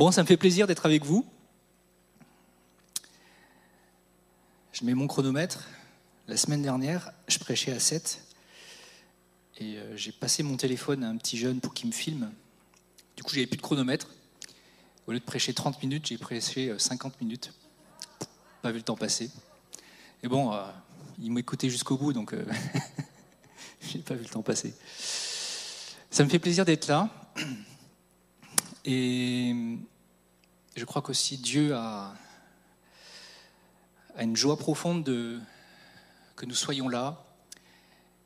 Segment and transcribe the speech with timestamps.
[0.00, 1.26] Bon, ça me fait plaisir d'être avec vous.
[4.72, 5.68] Je mets mon chronomètre.
[6.26, 8.18] La semaine dernière, je prêchais à 7
[9.58, 12.32] et euh, j'ai passé mon téléphone à un petit jeune pour qu'il me filme.
[13.14, 14.08] Du coup, j'avais plus de chronomètre.
[15.06, 17.52] Au lieu de prêcher 30 minutes, j'ai prêché 50 euh, minutes.
[18.62, 19.30] Pas vu le temps passer.
[20.22, 20.64] Et bon, euh,
[21.18, 22.46] il m'écoutait jusqu'au bout, donc euh,
[23.82, 24.72] j'ai pas vu le temps passer.
[26.10, 27.10] Ça me fait plaisir d'être là.
[28.84, 29.54] Et
[30.76, 32.14] je crois qu'aussi Dieu a,
[34.18, 35.38] une joie profonde de,
[36.36, 37.24] que nous soyons là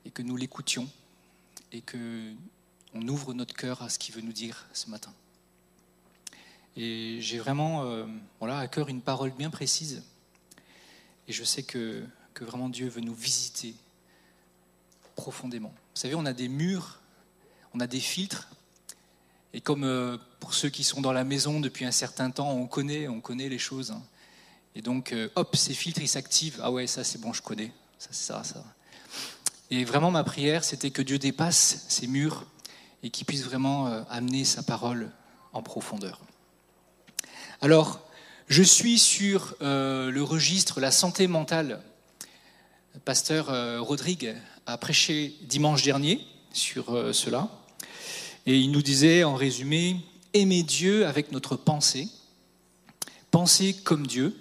[0.05, 0.89] et que nous l'écoutions
[1.73, 2.33] et que
[2.95, 5.13] on ouvre notre cœur à ce qu'il veut nous dire ce matin.
[6.77, 8.07] Et j'ai vraiment euh,
[8.39, 10.05] voilà, à cœur une parole bien précise.
[11.27, 13.75] Et je sais que, que vraiment Dieu veut nous visiter
[15.17, 15.73] profondément.
[15.95, 17.01] Vous savez, on a des murs,
[17.73, 18.49] on a des filtres.
[19.55, 22.67] Et comme euh, pour ceux qui sont dans la maison depuis un certain temps, on
[22.67, 23.93] connaît, on connaît les choses.
[23.93, 24.03] Hein.
[24.75, 26.59] Et donc, euh, hop, ces filtres, ils s'activent.
[26.61, 27.73] Ah ouais, ça c'est bon, je connais.
[27.97, 28.65] Ça, ça, ça.
[29.71, 32.45] Et vraiment, ma prière, c'était que Dieu dépasse ces murs
[33.05, 35.13] et qu'il puisse vraiment euh, amener sa parole
[35.53, 36.21] en profondeur.
[37.61, 38.01] Alors,
[38.49, 41.81] je suis sur le registre La santé mentale.
[42.93, 43.47] Le pasteur
[43.81, 44.35] Rodrigue
[44.67, 46.21] a prêché dimanche dernier
[46.53, 47.49] sur cela.
[48.47, 49.97] Et il nous disait en résumé,
[50.33, 52.09] aimer Dieu avec notre pensée,
[53.31, 54.37] penser comme Dieu.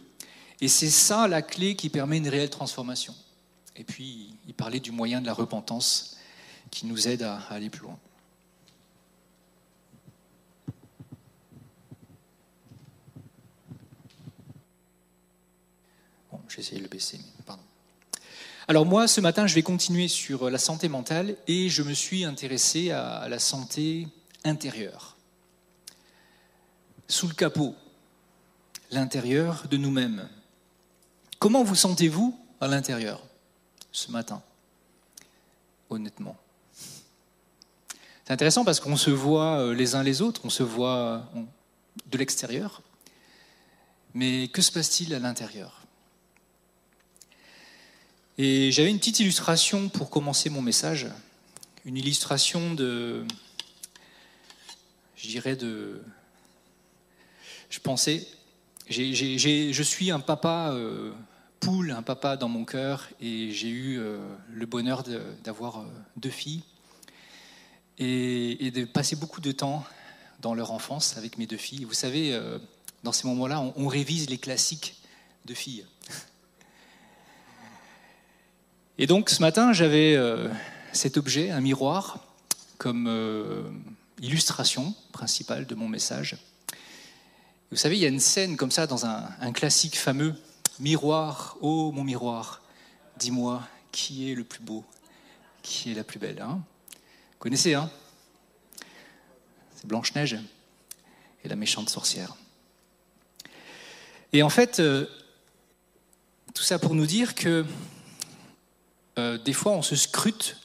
[0.61, 3.15] Et c'est ça la clé qui permet une réelle transformation.
[3.75, 6.17] Et puis, il parlait du moyen de la repentance
[6.69, 7.97] qui nous aide à aller plus loin.
[16.53, 17.63] j'ai essayé de le baisser, pardon.
[18.73, 22.25] Alors moi, ce matin, je vais continuer sur la santé mentale et je me suis
[22.25, 24.07] intéressé à la santé
[24.43, 25.15] intérieure.
[27.07, 27.75] Sous le capot,
[28.89, 30.27] l'intérieur de nous-mêmes.
[31.37, 33.21] Comment vous sentez-vous à l'intérieur
[33.91, 34.41] ce matin
[35.91, 36.35] Honnêtement?
[38.25, 41.29] C'est intéressant parce qu'on se voit euh, les uns les autres, on se voit
[42.07, 42.81] de l'extérieur.
[44.15, 45.82] Mais que se passe-t-il à l'intérieur?
[48.37, 51.07] Et j'avais une petite illustration pour commencer mon message,
[51.85, 53.25] une illustration de,
[55.15, 56.01] je dirais de,
[57.69, 58.27] je pensais,
[58.89, 61.11] je suis un papa euh,
[61.59, 64.17] poule, un papa dans mon cœur, et j'ai eu euh,
[64.51, 65.03] le bonheur
[65.43, 65.85] d'avoir euh,
[66.17, 66.63] deux filles
[67.99, 69.85] et, de passer beaucoup de temps
[70.41, 71.83] dans leur enfance avec mes deux filles.
[71.83, 72.37] Vous savez,
[73.03, 74.95] dans ces moments-là, on, on révise les classiques
[75.45, 75.85] de filles.
[78.99, 80.49] Et donc ce matin, j'avais euh,
[80.91, 82.19] cet objet, un miroir,
[82.77, 83.63] comme euh,
[84.21, 86.37] illustration principale de mon message.
[87.71, 90.35] Vous savez, il y a une scène comme ça dans un, classique fameux,
[90.79, 92.61] Miroir, oh mon miroir,
[93.17, 93.61] dis-moi
[93.91, 94.83] qui est le plus beau,
[95.61, 96.41] qui est la plus belle.
[96.41, 96.61] Hein?
[96.91, 97.91] Vous connaissez, hein?
[99.75, 100.37] C'est Blanche-Neige
[101.43, 102.35] et la méchante sorcière.
[104.33, 105.05] Et en fait, euh,
[106.55, 107.65] tout ça pour nous dire que
[109.17, 110.57] euh, des fois on se scrute,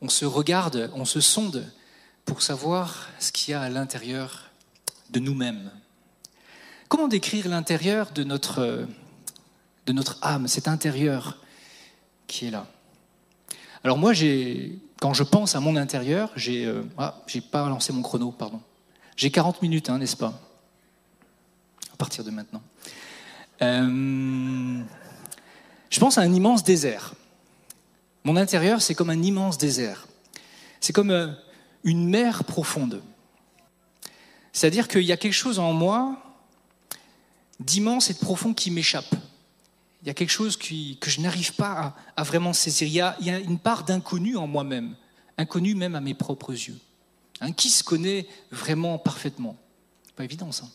[0.00, 1.70] on se regarde, on se sonde
[2.24, 4.50] pour savoir ce qu'il y a à l'intérieur
[5.10, 5.70] de nous-mêmes.
[6.88, 8.86] Comment décrire l'intérieur de notre,
[9.86, 11.38] de notre âme, cet intérieur
[12.26, 12.66] qui est là?
[13.84, 14.12] Alors moi,
[15.00, 18.60] quand je pense à mon intérieur, j'ai euh, ah, pas lancé mon chrono, pardon.
[19.16, 20.38] J'ai 40 minutes, hein, n'est-ce pas?
[21.92, 22.62] À partir de maintenant.
[23.62, 24.82] Euh,
[25.90, 27.14] je pense à un immense désert.
[28.24, 30.06] Mon intérieur, c'est comme un immense désert.
[30.80, 31.28] C'est comme euh,
[31.84, 33.02] une mer profonde.
[34.52, 36.16] C'est-à-dire qu'il y a quelque chose en moi
[37.58, 39.14] d'immense et de profond qui m'échappe.
[40.02, 42.86] Il y a quelque chose que je n'arrive pas à, vraiment saisir.
[42.88, 44.96] Il y, a, il y, a, une part d'inconnu en moi-même,
[45.36, 46.78] inconnu même à mes propres yeux.
[47.42, 49.56] Hein, qui se connaît vraiment parfaitement
[50.20, 50.68] pas évident ça.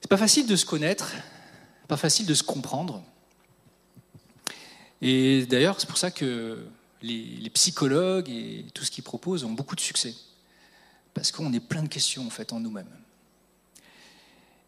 [0.00, 1.10] C'est pas facile de se connaître,
[1.88, 3.02] pas facile de se comprendre.
[5.06, 6.66] Et d'ailleurs, c'est pour ça que
[7.02, 10.14] les, psychologues et tout ce qu'ils proposent ont beaucoup de succès.
[11.12, 12.88] Parce qu'on est plein de questions en fait en nous-mêmes.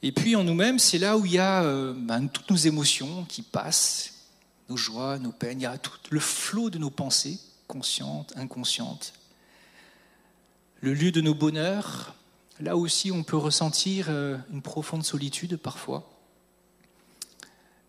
[0.03, 3.25] Et puis en nous-mêmes, c'est là où il y a euh, ben, toutes nos émotions
[3.25, 4.27] qui passent,
[4.69, 9.15] nos joies, nos peines, il y a tout le flot de nos pensées, conscientes, inconscientes.
[10.83, 12.15] Le lieu de nos bonheurs,
[12.61, 16.07] là aussi on peut ressentir euh, une profonde solitude parfois.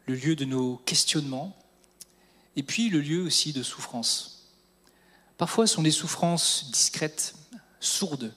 [0.06, 1.54] Le lieu de nos questionnements,
[2.58, 4.48] et puis le lieu aussi de souffrance.
[5.38, 7.36] Parfois, ce sont des souffrances discrètes,
[7.80, 8.34] sourdes,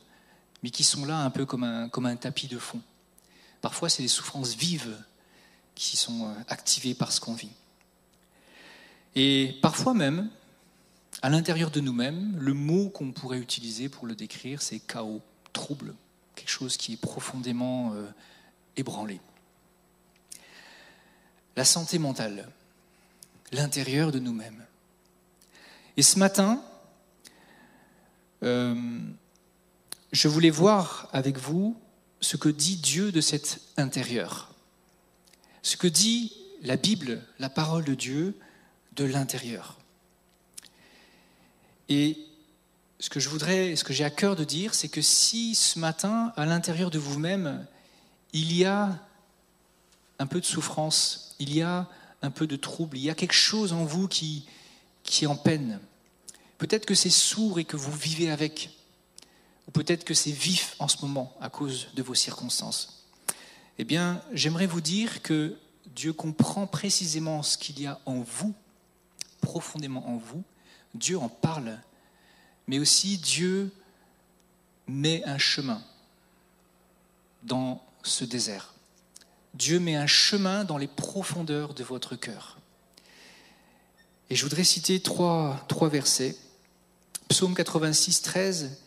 [0.63, 2.83] mais qui sont là un peu comme un, tapis de fond.
[3.63, 4.95] Parfois, c'est des souffrances vives
[5.75, 7.53] qui sont euh, activées par ce qu'on vit.
[9.17, 10.29] Et parfois même,
[11.23, 15.23] à l'intérieur de nous-mêmes, le mot qu'on pourrait utiliser pour le décrire, c'est chaos,
[15.55, 15.95] trouble,
[16.35, 18.07] quelque chose qui est profondément euh,
[18.77, 19.19] ébranlé.
[21.57, 22.51] La santé mentale,
[23.53, 24.65] l'intérieur de nous-mêmes.
[25.97, 26.63] Et ce matin,
[28.43, 28.75] euh,
[30.13, 31.77] je voulais voir avec vous
[32.21, 34.55] ce que dit Dieu de cet intérieur,
[35.63, 36.33] ce que dit
[36.63, 38.39] la Bible, la parole de Dieu
[38.93, 39.79] de l'intérieur.
[41.89, 42.19] Et
[42.99, 45.79] ce que je voudrais, ce que j'ai à cœur de dire, c'est que si ce
[45.79, 47.67] matin, à l'intérieur de vous-même,
[48.33, 48.99] il y a
[50.19, 51.89] un peu de souffrance, il y a
[52.23, 54.47] un peu de trouble, il y a quelque chose en vous qui,
[55.23, 55.81] est en peine.
[56.59, 58.71] Peut-être que c'est sourd et que vous vivez avec,
[59.67, 63.07] ou peut-être que c'est vif en ce moment à cause de vos circonstances.
[63.79, 65.57] Eh bien, j'aimerais vous dire que
[65.95, 68.55] Dieu comprend précisément ce qu'il y a en vous,
[69.41, 70.45] profondément en vous,
[70.95, 71.81] Dieu en parle,
[72.67, 73.73] mais aussi Dieu
[74.87, 75.83] met un chemin
[77.43, 78.75] dans ce désert.
[79.55, 82.59] Dieu met un chemin dans les profondeurs de votre cœur.
[84.31, 86.37] Et je voudrais citer trois, trois versets.
[87.29, 88.79] Psaume 86, 13,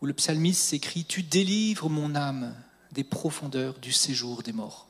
[0.00, 2.54] où le psalmiste s'écrit Tu délivres mon âme
[2.92, 4.86] des profondeurs du séjour des morts.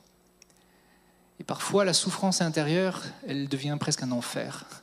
[1.40, 4.82] Et parfois, la souffrance intérieure, elle devient presque un enfer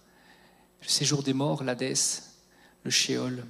[0.85, 2.21] le séjour des morts, l'Hadès,
[2.83, 3.43] le Shéol.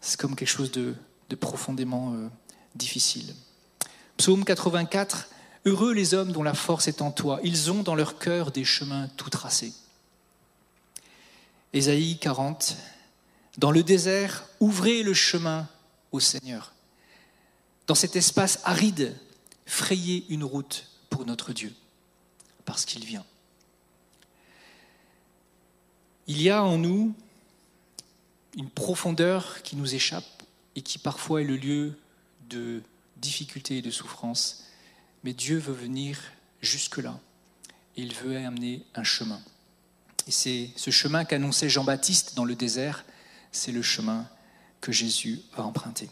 [0.00, 0.94] C'est comme quelque chose de,
[1.40, 2.28] profondément euh,
[2.76, 3.34] difficile.
[4.16, 5.28] Psaume 84,
[5.66, 8.64] Heureux les hommes dont la force est en toi, ils ont dans leur cœur des
[8.64, 9.72] chemins tout tracés.
[11.72, 12.76] Ésaïe 40,
[13.56, 15.68] Dans le désert, ouvrez le chemin
[16.12, 16.72] au Seigneur.
[17.86, 19.16] Dans cet espace aride,
[19.66, 21.72] frayez une route pour notre Dieu,
[22.64, 23.24] parce qu'il vient.
[26.26, 27.14] Il y a en nous
[28.56, 30.42] une profondeur qui nous échappe
[30.76, 31.98] et qui parfois est le lieu
[32.48, 32.82] de
[33.16, 34.64] difficultés et de souffrance,
[35.24, 36.20] mais Dieu veut venir
[36.62, 37.18] jusque-là
[37.96, 39.40] il veut amener un chemin.
[40.26, 43.04] Et c'est ce chemin qu'annonçait Jean-Baptiste dans le désert,
[43.52, 44.26] c'est le chemin
[44.80, 46.08] que Jésus va emprunter.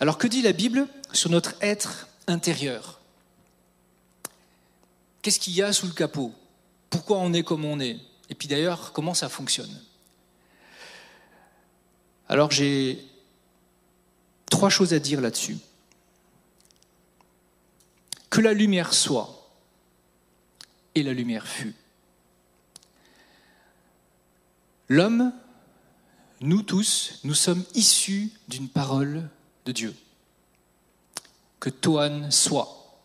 [0.00, 3.00] Alors que dit la Bible sur notre être intérieur?
[5.22, 6.34] Qu'est-ce qu'il y a sous le capot?
[6.90, 7.98] Pourquoi on est comme on est?
[8.28, 9.80] Et puis d'ailleurs, comment ça fonctionne?
[12.28, 13.04] Alors j'ai
[14.50, 15.58] trois choses à dire là-dessus.
[18.32, 19.46] Que la lumière soit,
[20.94, 21.74] et la lumière fut.
[24.88, 25.34] L'homme,
[26.40, 29.28] nous tous, nous sommes issus d'une parole
[29.66, 29.94] de Dieu.
[31.60, 33.02] Que Toan soit,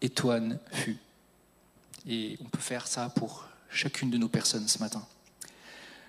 [0.00, 0.98] et Toan fut.
[2.06, 5.04] Et on peut faire ça pour chacune de nos personnes ce matin.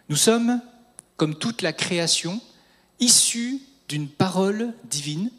[0.10, 0.62] Nous sommes,
[1.18, 2.40] comme toute la création,
[3.00, 5.32] issus d'une parole divine,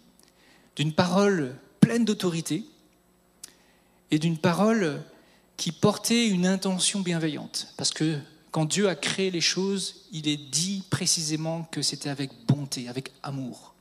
[0.74, 2.64] d'une parole pleine d'autorité
[4.12, 5.02] et d'une parole
[5.56, 7.74] qui portait une intention bienveillante.
[7.76, 8.18] Parce que
[8.52, 13.10] quand Dieu a créé les choses, il est dit précisément que c'était avec bonté, avec
[13.24, 13.74] amour,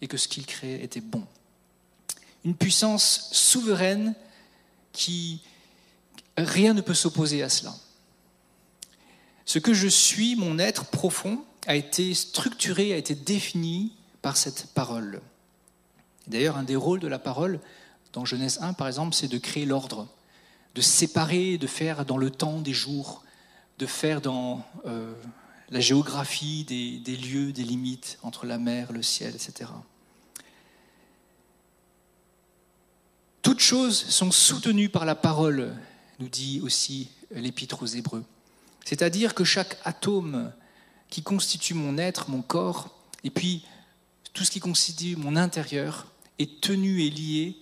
[0.00, 1.24] et que ce qu'il créait était bon.
[2.44, 4.14] Une puissance souveraine
[4.92, 5.40] qui
[6.36, 7.74] Rien ne peut s'opposer à cela.
[9.44, 14.66] Ce que je suis, mon être profond, a été structuré, a été défini par cette
[14.74, 15.20] parole.
[16.26, 17.60] D'ailleurs, un des rôles de la parole,
[18.14, 20.08] dans Genèse 1 par exemple, c'est de créer l'ordre,
[20.74, 23.24] de séparer, de faire dans le temps des jours,
[23.78, 25.12] de faire dans euh,
[25.68, 29.70] la géographie des, des lieux, des limites entre la mer, le ciel, etc.
[33.42, 35.74] Toutes choses sont soutenues par la parole
[36.20, 38.24] nous dit aussi l'Épître aux Hébreux.
[38.84, 40.52] C'est-à-dire que chaque atome
[41.10, 42.90] qui constitue mon être, mon corps,
[43.24, 43.64] et puis
[44.32, 46.06] tout ce qui constitue mon intérieur,
[46.38, 47.56] est tenu et lié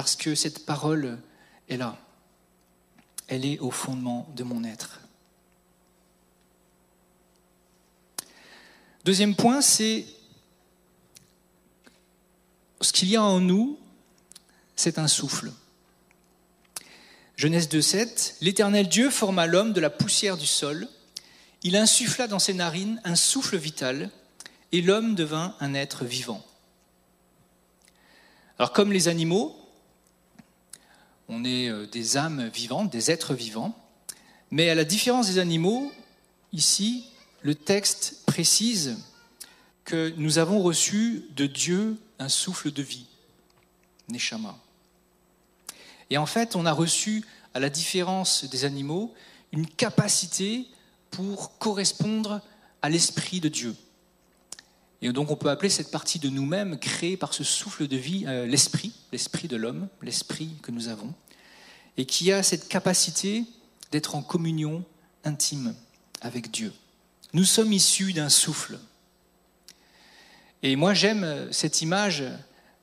[0.00, 1.18] parce que cette parole
[1.68, 1.98] est là.
[3.28, 5.02] Elle est au fondement de mon être.
[9.04, 10.06] Deuxième point, c'est
[12.80, 13.78] ce qu'il y a en nous,
[14.74, 15.52] c'est un souffle.
[17.36, 20.88] Genèse 2.7, L'Éternel Dieu forma l'homme de la poussière du sol,
[21.62, 24.08] il insuffla dans ses narines un souffle vital,
[24.72, 26.42] et l'homme devint un être vivant.
[28.58, 29.59] Alors comme les animaux,
[31.30, 33.78] on est euh, des âmes vivantes, des êtres vivants,
[34.50, 35.92] mais à la différence des animaux,
[36.52, 37.04] ici,
[37.42, 38.98] le texte précise
[39.84, 43.06] que nous avons reçu de Dieu un souffle de vie,
[44.08, 44.58] Neshama.
[46.10, 49.14] Et en fait, on a reçu, à la différence des animaux,
[49.52, 50.66] une capacité
[51.10, 52.40] pour correspondre
[52.82, 53.74] à l'Esprit de Dieu.
[55.02, 58.24] Et donc on peut appeler cette partie de nous-mêmes créée par ce souffle de vie
[58.26, 61.14] euh, l'esprit, l'esprit de l'homme, l'esprit que nous avons,
[61.96, 63.44] et qui a cette capacité
[63.92, 64.84] d'être en communion
[65.24, 65.74] intime
[66.20, 66.72] avec Dieu.
[67.32, 68.78] Nous sommes issus d'un souffle.
[70.62, 72.24] Et moi j'aime cette image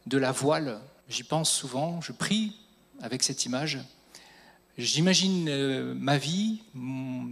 [0.08, 2.56] de la voile, j'y pense souvent, je prie
[3.02, 3.80] avec cette image.
[4.78, 6.62] J'imagine euh, ma vie,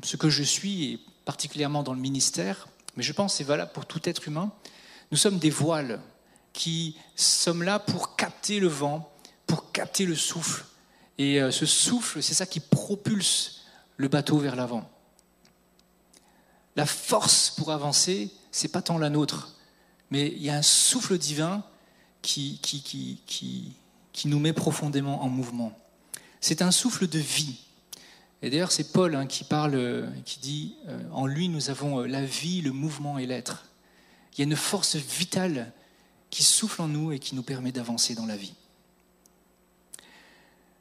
[0.04, 3.72] ce que je suis, et particulièrement dans le ministère, mais je pense que c'est valable
[3.74, 4.51] pour tout être humain.
[5.12, 6.00] Nous sommes des voiles
[6.54, 9.12] qui sommes là pour capter le vent,
[9.46, 10.66] pour capter le souffle.
[11.18, 13.66] Et euh, ce souffle, c'est ça qui propulse
[13.98, 14.90] le bateau vers l'avant.
[16.76, 19.56] La force pour avancer, c'est pas tant la nôtre,
[20.12, 21.64] mais il y a un souffle divin
[22.22, 22.60] qui,
[24.26, 25.78] nous met profondément en mouvement.
[26.42, 27.60] C'est un souffle de vie.
[28.42, 32.08] Et d'ailleurs, c'est Paul hein, qui parle, qui dit euh, En lui, nous avons euh,
[32.08, 33.66] la vie, le mouvement et l'être.
[34.36, 35.72] Il y a une force vitale
[36.30, 38.54] qui souffle en nous et qui nous permet d'avancer dans la vie.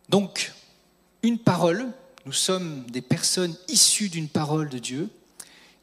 [0.08, 0.52] Donc,
[1.23, 1.92] une parole,
[2.26, 5.08] nous sommes des personnes issues d'une parole de Dieu.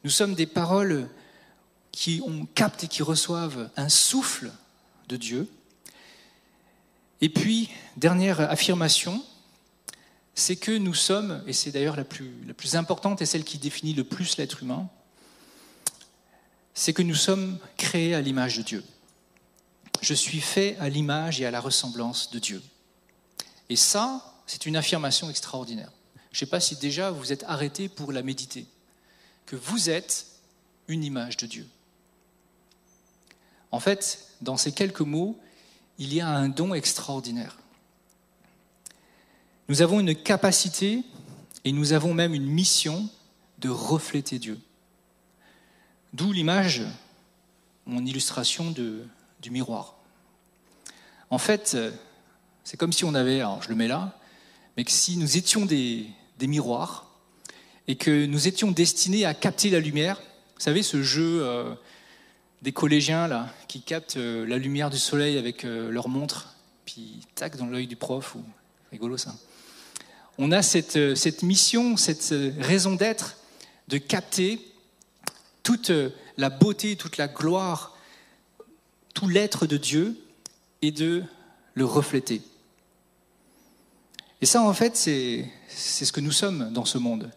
[0.04, 1.10] Nous sommes des paroles
[1.92, 2.48] qui ont
[2.84, 4.52] et qui reçoivent un souffle
[5.08, 5.50] de Dieu.
[7.22, 9.24] Et puis, dernière affirmation,
[10.36, 14.04] c'est que nous sommes, et c'est d'ailleurs la plus importante et celle qui définit le
[14.04, 14.90] plus l'être humain,
[16.82, 18.84] c'est que nous sommes créés à l'image de Dieu.
[20.02, 22.60] Je suis fait à l'image et à la ressemblance de Dieu.
[23.70, 25.92] Et ça, c'est une affirmation extraordinaire.
[26.32, 28.66] Je ne sais pas si déjà vous êtes arrêté pour la méditer,
[29.46, 30.26] que vous êtes
[30.88, 31.68] une image de Dieu.
[33.70, 35.40] En fait, dans ces quelques mots,
[36.00, 37.60] il y a un don extraordinaire.
[39.70, 41.04] Nous avons une capacité
[41.64, 43.08] et nous avons même une mission
[43.60, 44.60] de refléter Dieu.
[46.14, 46.84] D'où l'image,
[47.86, 49.96] mon illustration du miroir.
[51.30, 51.78] En fait,
[52.64, 54.18] c'est comme si on avait, alors je le mets là,
[54.78, 56.08] mais que si nous étions des,
[56.42, 57.08] miroirs
[57.88, 60.20] et que nous étions destinés à capter la lumière,
[60.56, 61.76] vous savez, ce jeu euh,
[62.62, 67.28] des collégiens là, qui captent euh, la lumière du soleil avec euh, leur montre, puis
[67.36, 68.44] tac dans l'œil du prof, ou
[68.92, 69.36] rigolo ça.
[70.40, 73.38] On a cette mission, cette raison d'être
[73.88, 74.60] de capter
[75.64, 75.92] toute
[76.38, 77.98] la beauté, toute la gloire,
[79.14, 80.18] tout l'être de Dieu
[80.82, 81.24] et de
[81.74, 82.42] le refléter.
[84.42, 87.32] Et ça, en fait, c'est ce que nous sommes dans ce monde.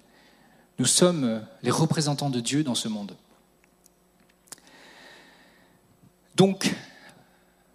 [0.78, 3.16] Nous sommes les représentants de Dieu dans ce monde.
[6.34, 6.74] Donc,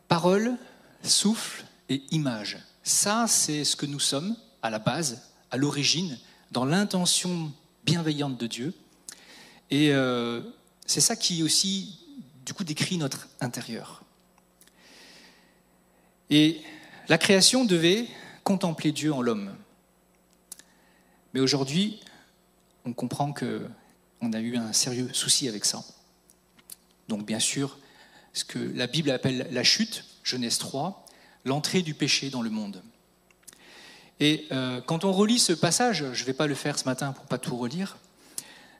[0.07, 0.57] parole,
[1.03, 2.57] souffle et image.
[2.83, 6.17] Ça, c'est ce que nous sommes à la base, à l'origine,
[6.51, 7.53] dans l'intention
[7.85, 8.73] bienveillante de Dieu.
[9.71, 10.41] Et euh,
[10.85, 11.99] c'est ça qui aussi,
[12.45, 14.03] du coup, décrit notre intérieur.
[16.29, 16.61] Et
[17.07, 18.07] la création devait
[18.43, 19.55] contempler Dieu en l'homme.
[21.33, 21.99] Mais aujourd'hui,
[22.85, 25.83] on comprend qu'on a eu un sérieux souci avec ça.
[27.07, 27.77] Donc, bien sûr,
[28.33, 31.05] ce que la Bible appelle la chute, Genèse 3,
[31.45, 32.81] l'entrée du péché dans le monde.
[34.19, 37.13] Et euh, quand on relit ce passage, je ne vais pas le faire ce matin
[37.13, 37.97] pour pas tout relire,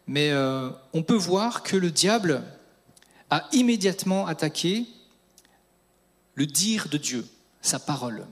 [0.10, 2.42] mais euh, on peut voir que le diable
[3.30, 4.88] a immédiatement attaqué
[6.34, 7.28] le dire de Dieu,
[7.62, 8.25] sa parole.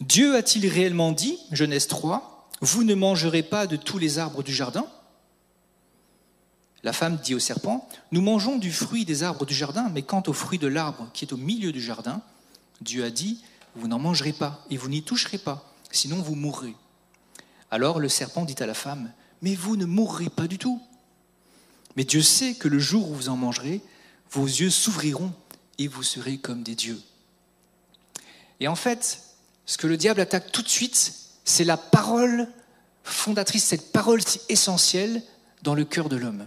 [0.00, 4.54] Dieu a-t-il réellement dit, Genèse 3, Vous ne mangerez pas de tous les arbres du
[4.54, 4.86] jardin?
[6.84, 10.22] La femme dit au serpent, Nous mangeons du fruit des arbres du jardin, mais quant
[10.28, 12.22] au fruit de l'arbre qui est au milieu du jardin,
[12.82, 13.42] Dieu a dit,
[13.74, 16.76] Vous n'en mangerez pas et vous n'y toucherez pas, sinon vous mourrez.
[17.74, 19.10] Alors le serpent dit à la femme,
[19.42, 20.80] Mais vous ne mourrez pas du tout.
[21.96, 23.80] Mais Dieu sait que le jour où vous en mangerez,
[24.30, 25.32] vos yeux s'ouvriront
[25.78, 27.02] et vous serez comme des dieux.
[28.60, 29.24] Et en fait,
[29.66, 31.14] ce que le diable attaque tout de suite,
[31.44, 32.46] c'est la parole
[33.02, 35.20] fondatrice, cette parole si essentielle
[35.64, 36.46] dans le cœur de l'homme.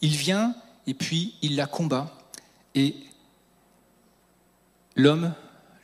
[0.00, 0.56] Il vient
[0.88, 2.12] et puis il la combat
[2.74, 2.96] et
[4.96, 5.32] l'homme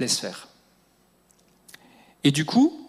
[0.01, 0.49] laisse faire.
[2.25, 2.80] Et du coup,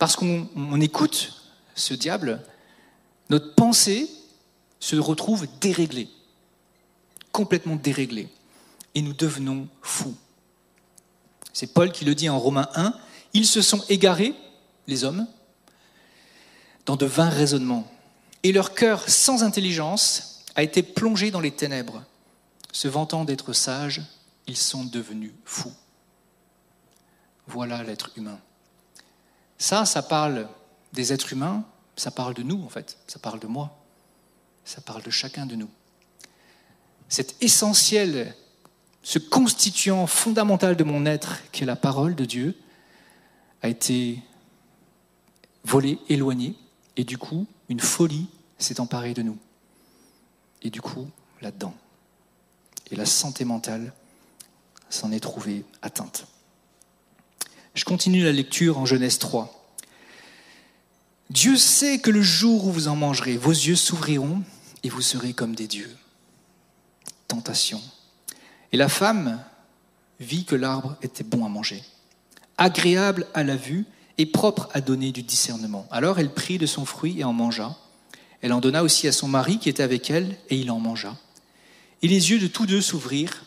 [0.00, 1.34] parce qu'on écoute
[1.74, 2.42] ce diable,
[3.28, 4.10] notre pensée
[4.80, 6.08] se retrouve déréglée,
[7.32, 8.30] complètement déréglée,
[8.94, 10.16] et nous devenons fous.
[11.52, 12.94] C'est Paul qui le dit en Romains 1,
[13.34, 14.34] ils se sont égarés,
[14.86, 15.26] les hommes,
[16.86, 17.86] dans de vains raisonnements,
[18.42, 22.02] et leur cœur sans intelligence a été plongé dans les ténèbres.
[22.72, 24.00] Se vantant d'être sages,
[24.46, 25.74] ils sont devenus fous.
[27.46, 28.40] Voilà l'être humain.
[29.60, 30.48] Ça, ça parle
[30.94, 31.64] des êtres humains,
[31.94, 33.78] ça parle de nous en fait, ça parle de moi,
[34.64, 35.68] ça parle de chacun de nous.
[37.10, 38.34] C'est essentiel,
[39.02, 42.58] ce constituant fondamental de mon être, qui est la parole de Dieu,
[43.60, 44.22] a été
[45.64, 46.56] volé, éloigné,
[46.96, 49.36] et du coup, une folie s'est emparée de nous.
[50.62, 51.06] Et du coup,
[51.42, 51.74] là-dedans.
[52.90, 53.92] Et la santé mentale
[54.88, 56.26] s'en est trouvée atteinte.
[57.80, 59.72] Je continue la lecture en Genèse 3.
[61.30, 64.42] Dieu sait que le jour où vous en mangerez, vos yeux s'ouvriront
[64.82, 65.96] et vous serez comme des dieux.
[67.26, 67.80] Tentation.
[68.72, 69.42] Et la femme
[70.20, 71.82] vit que l'arbre était bon à manger,
[72.58, 73.86] agréable à la vue
[74.18, 75.88] et propre à donner du discernement.
[75.90, 77.78] Alors elle prit de son fruit et en mangea.
[78.42, 81.16] Elle en donna aussi à son mari qui était avec elle, et il en mangea.
[82.02, 83.42] Et les yeux de tous deux s'ouvrirent,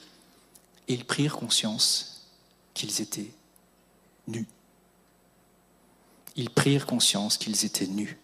[0.87, 2.31] et ils prirent conscience
[2.73, 3.29] qu'ils étaient
[4.27, 4.47] nus.
[6.35, 8.17] Ils prirent conscience qu'ils étaient nus.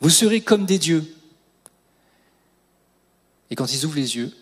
[0.00, 1.16] Vous serez comme des dieux.
[3.50, 4.34] Et quand ils ouvrent les yeux,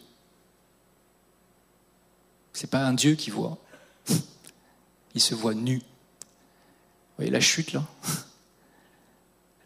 [2.52, 3.58] ce n'est pas un Dieu qui voit,
[5.14, 5.76] il se voit nu.
[5.76, 7.86] Vous voyez la chute là?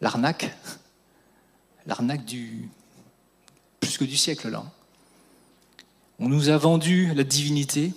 [0.01, 0.53] L'arnaque
[1.85, 2.67] L'arnaque du.
[3.79, 4.65] plus que du siècle là.
[6.19, 7.93] On nous a vendu la divinité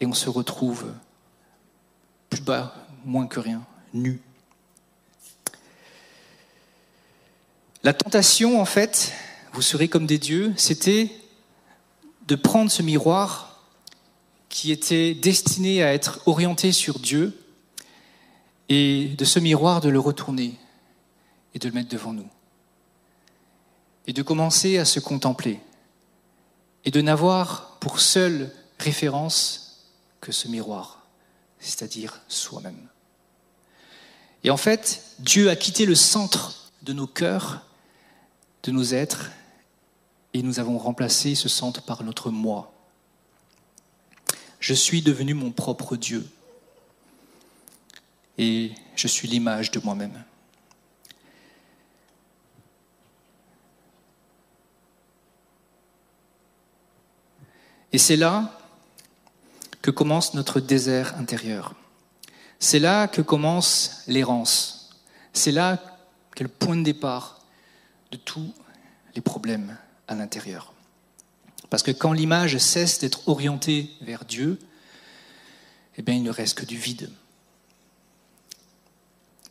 [0.00, 0.92] et on se retrouve
[2.28, 4.20] plus bas, moins que rien, nu.
[7.82, 9.12] La tentation, en fait,
[9.52, 11.10] vous serez comme des dieux, c'était
[12.28, 13.64] de prendre ce miroir
[14.48, 17.36] qui était destiné à être orienté sur Dieu
[18.68, 20.54] et de ce miroir de le retourner
[21.54, 22.28] et de le mettre devant nous.
[24.06, 25.58] Et de commencer à se contempler
[26.84, 29.86] et de n'avoir pour seule référence
[30.20, 31.06] que ce miroir,
[31.58, 32.88] c'est-à-dire soi-même.
[34.44, 37.62] Et en fait, Dieu a quitté le centre de nos cœurs
[38.62, 39.30] de nos êtres
[40.34, 42.72] et nous avons remplacé ce centre par notre moi.
[44.60, 46.26] Je suis devenu mon propre Dieu
[48.38, 50.22] et je suis l'image de moi-même.
[57.92, 58.58] Et c'est là
[59.82, 61.74] que commence notre désert intérieur.
[62.58, 64.90] C'est là que commence l'errance.
[65.32, 65.78] C'est là
[66.34, 67.40] qu'est le point de départ
[68.10, 68.52] de tous
[69.14, 69.76] les problèmes
[70.08, 70.72] à l'intérieur.
[71.70, 74.58] Parce que quand l'image cesse d'être orientée vers Dieu,
[75.96, 77.10] eh bien, il ne reste que du vide.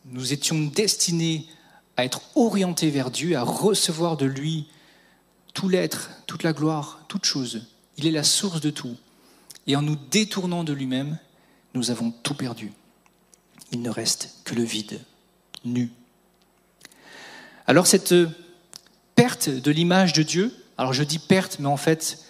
[0.06, 1.46] Nous étions destinés
[1.96, 4.68] à être orientés vers Dieu, à recevoir de lui
[5.54, 7.66] tout l'être, toute la gloire, toute chose.
[8.00, 8.96] Il est la source de tout.
[9.66, 11.18] Et en nous détournant de lui-même,
[11.74, 12.72] nous avons tout perdu.
[13.72, 15.00] Il ne reste que le vide,
[15.66, 15.90] nu.
[17.66, 18.14] Alors cette
[19.14, 20.50] perte de l'image de Dieu.
[20.78, 22.24] Alors je dis perte, mais en fait,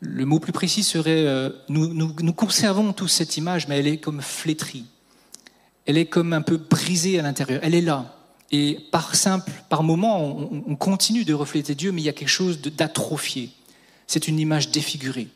[0.00, 4.20] le mot plus précis serait euh, nous, conservons tous cette image, mais elle est comme
[4.20, 4.84] flétrie.
[5.86, 7.60] Elle est comme un peu brisée à l'intérieur.
[7.62, 8.18] Elle est là.
[8.52, 12.28] Et par simple, par moment, on continue de refléter Dieu, mais il y a quelque
[12.28, 13.50] chose d'atrophié.
[14.06, 15.28] C'est une image défigurée.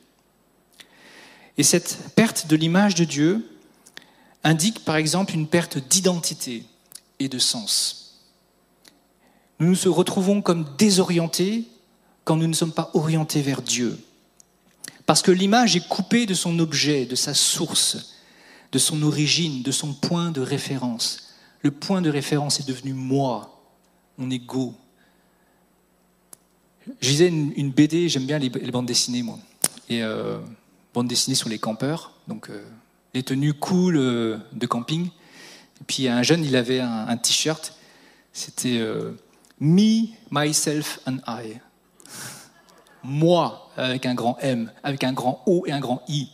[1.59, 3.49] Et cette perte de l'image de Dieu
[4.45, 6.65] indique par exemple une perte d'identité
[7.19, 8.01] et de sens
[9.61, 11.69] nous nous retrouvons comme désorientés
[12.25, 13.99] quand nous ne sommes pas orientés vers Dieu.
[15.05, 18.17] Parce que l'image est coupée de son objet, de sa source,
[18.73, 21.35] de son origine, de son point de référence.
[21.63, 23.63] Le point de référence est devenu moi,
[24.17, 24.75] mon ego.
[27.01, 29.39] Je lisais une, BD, j'aime bien les, bandes dessinées, moi.
[29.89, 30.39] Et euh,
[30.95, 32.63] bandes dessinées sur les campeurs, donc euh,
[33.15, 35.07] les tenues cool euh, de camping.
[35.07, 37.75] Et puis un jeune, il avait un, t-shirt,
[38.33, 39.13] c'était euh,
[39.61, 41.59] Me, myself and I.
[43.03, 46.29] Moi, avec un grand M, avec un grand O et un grand I.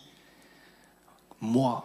[1.40, 1.84] Moi.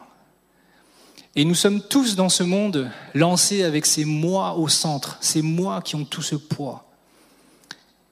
[1.35, 5.81] Et nous sommes tous dans ce monde lancés avec ces moi au centre, ces moi
[5.81, 6.90] qui ont tout ce poids.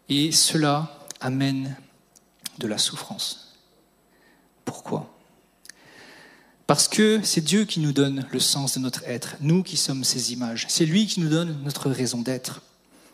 [0.09, 1.75] Et cela amène
[2.57, 3.55] de la souffrance.
[4.65, 5.15] Pourquoi?
[6.67, 10.03] Parce que c'est Dieu qui nous donne le sens de notre être, nous qui sommes
[10.03, 10.65] ses images.
[10.69, 12.61] C'est lui qui nous donne notre raison d'être.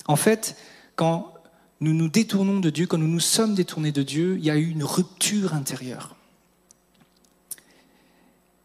[0.08, 0.58] En fait,
[0.96, 1.34] quand
[1.80, 4.58] nous nous détournons de Dieu, quand nous nous sommes détournés de Dieu, il y a
[4.58, 6.16] eu une rupture intérieure.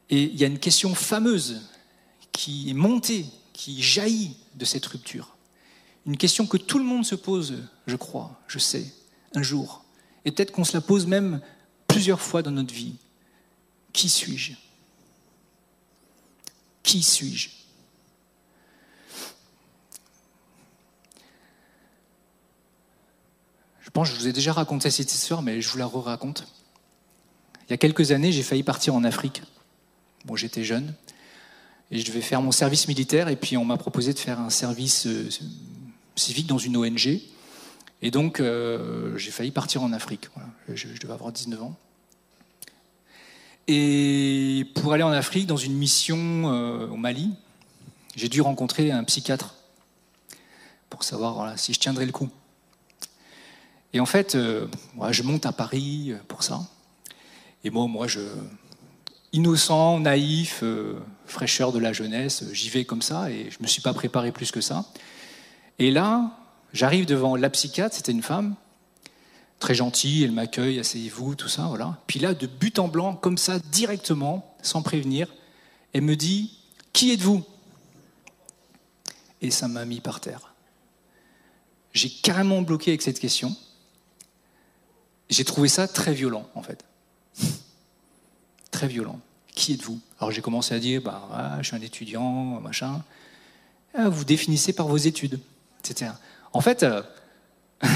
[0.09, 1.63] Et il y a une question fameuse
[2.33, 5.37] qui est montée, qui jaillit de cette rupture.
[6.11, 8.85] Une question que tout le monde se pose, je crois, je sais,
[9.37, 9.85] un jour.
[10.25, 11.41] Et peut-être qu'on se la pose même
[11.87, 12.97] plusieurs fois dans notre vie.
[13.93, 14.55] Qui suis-je?
[16.83, 17.51] Qui suis-je?
[23.79, 26.45] Je pense que je vous ai déjà raconté cette histoire, mais je vous la re-raconte.
[27.69, 29.43] Il y a quelques années, j'ai failli partir en Afrique.
[30.25, 30.93] Bon, j'étais jeune
[31.93, 34.51] et je devais faire mon service militaire et puis on m'a proposé de faire un
[34.51, 35.29] service euh,
[36.21, 37.21] civique dans une ONG.
[38.03, 40.29] Et donc, euh, j'ai failli partir en Afrique.
[40.69, 41.77] Je, devais avoir 19 ans.
[43.69, 47.31] Et pour aller en Afrique, dans une mission euh, au Mali,
[48.17, 49.55] j'ai dû rencontrer un psychiatre
[50.89, 52.31] pour savoir si je tiendrais le coup.
[53.93, 54.67] Et en fait, euh,
[55.11, 56.61] je monte à Paris pour ça.
[57.65, 58.21] Et moi, moi, je,
[59.33, 60.65] innocent, naïf,
[61.27, 64.33] fraîcheur de la jeunesse, j'y vais comme ça et je ne me suis pas préparé
[64.33, 64.87] plus que ça.
[65.81, 66.39] Et là,
[66.73, 68.55] j'arrive devant la psychiatre, c'était une femme,
[69.59, 71.99] très gentille, elle m'accueille, asseyez-vous, tout ça, voilà.
[72.07, 75.27] Puis là, de but en blanc, comme ça, directement, sans prévenir,
[75.93, 76.57] elle me dit
[76.93, 77.43] Qui êtes-vous?
[79.43, 80.55] Et ça m'a mis par terre.
[81.95, 83.57] J'ai carrément bloqué avec cette question
[85.31, 86.85] j'ai trouvé ça très violent, en fait.
[88.71, 89.21] très violent.
[89.55, 90.01] Qui êtes-vous?
[90.19, 93.03] Alors j'ai commencé à dire, bah, je suis un étudiant, machin.
[93.95, 95.41] Ah, vous définissez par vos études,
[96.53, 97.03] En fait, euh,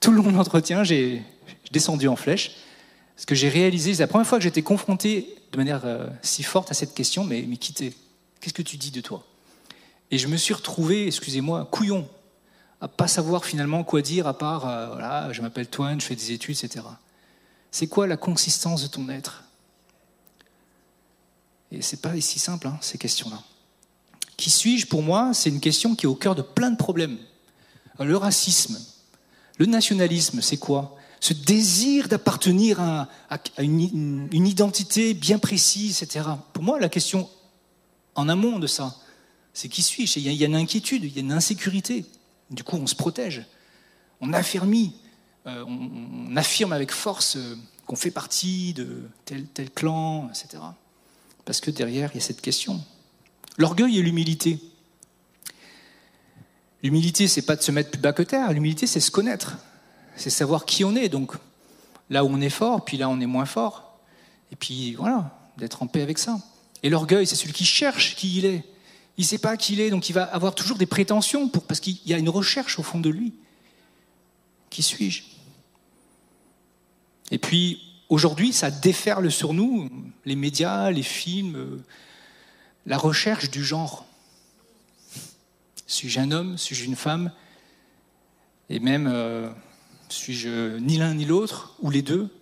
[0.00, 1.22] tout le long de l'entretien, j'ai
[1.72, 2.56] descendu en flèche.
[3.16, 6.42] Ce que j'ai réalisé, c'est la première fois que j'étais confronté de manière euh, si
[6.42, 7.94] forte à cette question, mais, mais quittez,
[8.40, 9.24] qu'est-ce que tu dis de toi?
[10.10, 12.08] Et je me suis retrouvé, excusez-moi, couillon,
[12.80, 16.14] à pas savoir finalement quoi dire à part euh, voilà, je m'appelle Toine, je fais
[16.14, 16.84] des études, etc.
[17.70, 19.44] C'est quoi la consistance de ton être?
[21.72, 23.42] Et c'est pas si simple hein, ces questions-là.
[24.36, 27.18] Qui suis-je pour moi C'est une question qui est au cœur de plein de problèmes.
[27.98, 28.78] Le racisme,
[29.58, 30.96] le nationalisme, c'est quoi?
[31.20, 33.08] Ce désir d'appartenir à,
[33.58, 36.26] une, identité bien précise, etc.
[36.52, 37.28] Pour moi, la question
[38.14, 38.96] en amont de ça,
[39.54, 40.18] c'est qui suis-je?
[40.18, 42.04] Il y a une inquiétude, il y a une insécurité.
[42.50, 43.46] Du coup, on se protège.
[44.20, 50.62] On euh, on, affirme avec force euh, qu'on fait partie de tel, tel clan, etc.
[51.44, 52.82] Parce que derrière, il y a cette question.
[53.58, 54.58] L'orgueil et l'humilité.
[56.82, 58.52] L'humilité, c'est pas de se mettre plus bas que terre.
[58.52, 59.56] L'humilité, c'est se connaître.
[60.16, 61.08] C'est savoir qui on est.
[61.08, 61.32] Donc,
[62.10, 63.98] là où on est fort, puis là où on est moins fort.
[64.52, 66.38] Et puis, voilà, d'être en paix avec ça.
[66.82, 68.64] Et l'orgueil, c'est celui qui cherche qui il est.
[69.18, 71.62] Il ne sait pas qui il est, donc il va avoir toujours des prétentions pour,
[71.64, 73.32] parce qu'il y a une recherche au fond de lui.
[74.68, 75.22] Qui suis-je?
[77.30, 79.90] Et puis, aujourd'hui, ça déferle sur nous,
[80.26, 81.84] les médias, les films, euh,
[82.86, 84.06] la recherche du genre.
[85.86, 87.32] Suis-je un homme Suis-je une femme
[88.70, 89.50] Et même, euh,
[90.08, 92.32] suis-je ni l'un ni l'autre, ou les deux?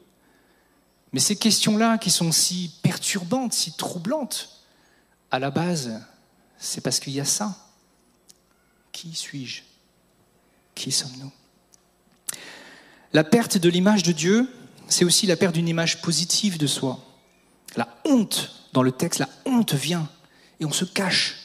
[1.12, 4.62] Mais ces questions-là, qui sont si perturbantes, si troublantes,
[5.30, 6.02] à la base,
[6.58, 7.56] c'est parce qu'il y a ça.
[8.92, 9.62] Qui suis-je?
[10.74, 11.32] Qui sommes-nous?
[13.12, 14.52] La perte de l'image de Dieu,
[14.88, 17.00] c'est aussi la perte d'une image positive de soi.
[17.76, 20.08] La honte, dans le texte, la honte vient
[20.60, 21.36] et on se cache.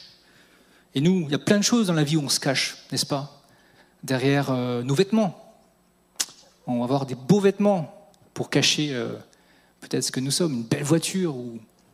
[0.94, 2.78] Et nous, il y a plein de choses dans la vie où on se cache,
[2.90, 3.42] n'est-ce pas?
[4.02, 5.54] Derrière euh, nos vêtements.
[6.66, 9.14] On va avoir des beaux vêtements pour cacher euh,
[9.80, 11.34] peut-être ce que nous sommes, une belle voiture,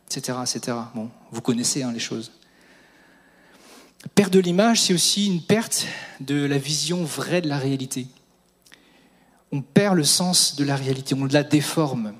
[0.09, 0.77] etc., etc.
[0.95, 2.31] Bon, vous connaissez hein, les choses.
[4.15, 5.85] Perte de l'image, c'est aussi une perte
[6.19, 8.07] de la vision vraie de la réalité.
[9.51, 12.13] On perd le sens de la réalité, on la déforme.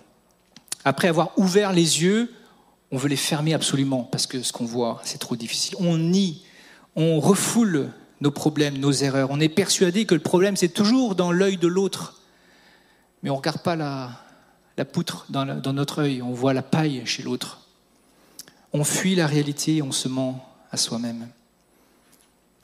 [0.86, 2.34] Après avoir ouvert les yeux,
[2.92, 5.76] on veut les fermer absolument parce que ce qu'on voit, c'est trop difficile.
[5.80, 6.44] On nie,
[6.96, 9.30] on refoule nos problèmes, nos erreurs.
[9.32, 12.22] On est persuadé que le problème, c'est toujours dans l'œil de l'autre.
[13.22, 17.06] Mais on ne regarde pas la, poutre dans, dans notre œil, on voit la paille
[17.06, 17.62] chez l'autre.
[18.74, 21.28] On fuit la réalité et on se ment à soi-même.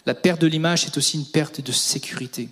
[0.06, 2.50] La perte de l'image, c'est aussi une perte de sécurité.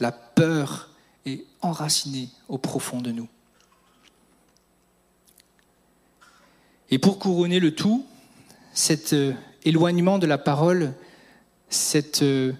[0.00, 0.90] La peur
[1.24, 3.28] est enracinée au profond de nous.
[6.94, 8.06] Et pour couronner le tout,
[8.72, 9.32] cet euh,
[9.64, 10.94] éloignement de la parole,
[11.68, 12.52] cette euh,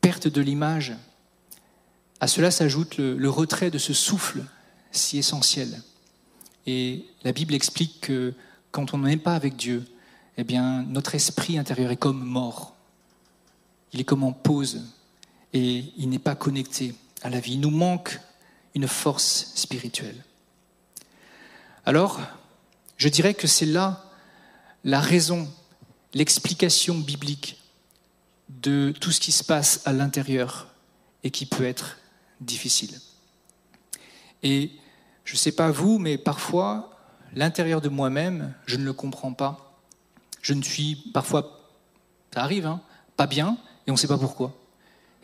[0.00, 0.94] perte de l'image,
[2.20, 4.44] à cela s'ajoute le, retrait de ce souffle
[4.92, 5.82] si essentiel.
[6.68, 8.34] Et la Bible explique que
[8.70, 9.84] quand on n'est pas avec Dieu,
[10.36, 12.76] eh bien, notre esprit intérieur est comme mort
[13.92, 14.80] il est comme en pause
[15.52, 17.54] et il n'est pas connecté à la vie.
[17.54, 18.20] Il nous manque
[18.76, 20.22] une force spirituelle.
[21.84, 22.20] Alors,
[22.96, 24.04] je dirais que c'est là
[24.84, 25.48] la raison,
[26.12, 27.58] l'explication biblique
[28.48, 30.68] de tout ce qui se passe à l'intérieur
[31.22, 31.98] et qui peut être
[32.40, 33.00] difficile.
[34.42, 34.70] Et
[35.24, 36.90] je ne sais pas vous, mais parfois,
[37.34, 39.80] l'intérieur de moi-même, je ne le comprends pas.
[40.42, 41.60] Je ne suis parfois,
[42.32, 42.80] ça arrive, hein,
[43.16, 44.54] pas bien, et on ne sait pas pourquoi.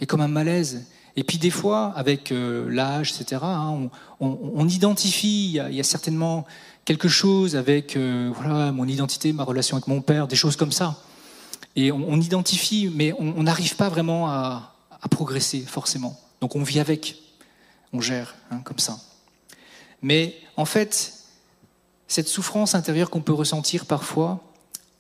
[0.00, 0.86] Et comme un malaise.
[1.16, 6.46] Et puis des fois, avec euh, l'âge, etc., hein, on, identifie, il y, a, certainement
[6.84, 10.72] quelque chose avec euh, voilà, mon identité, ma relation avec mon père, des choses comme
[10.72, 10.96] ça.
[11.76, 14.74] Et on, identifie, mais on n'arrive pas vraiment à,
[15.08, 16.18] progresser, forcément.
[16.40, 17.16] Donc on vit avec,
[17.92, 18.98] on gère, hein, comme ça.
[20.02, 21.14] Mais en fait,
[22.08, 24.42] cette souffrance intérieure qu'on peut ressentir parfois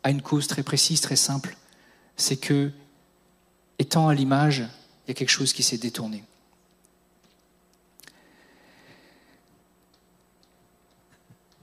[0.04, 1.56] a une cause très précise, très simple.
[2.16, 2.70] C'est que,
[3.80, 6.22] étant à l'image, il y a quelque chose qui s'est détourné.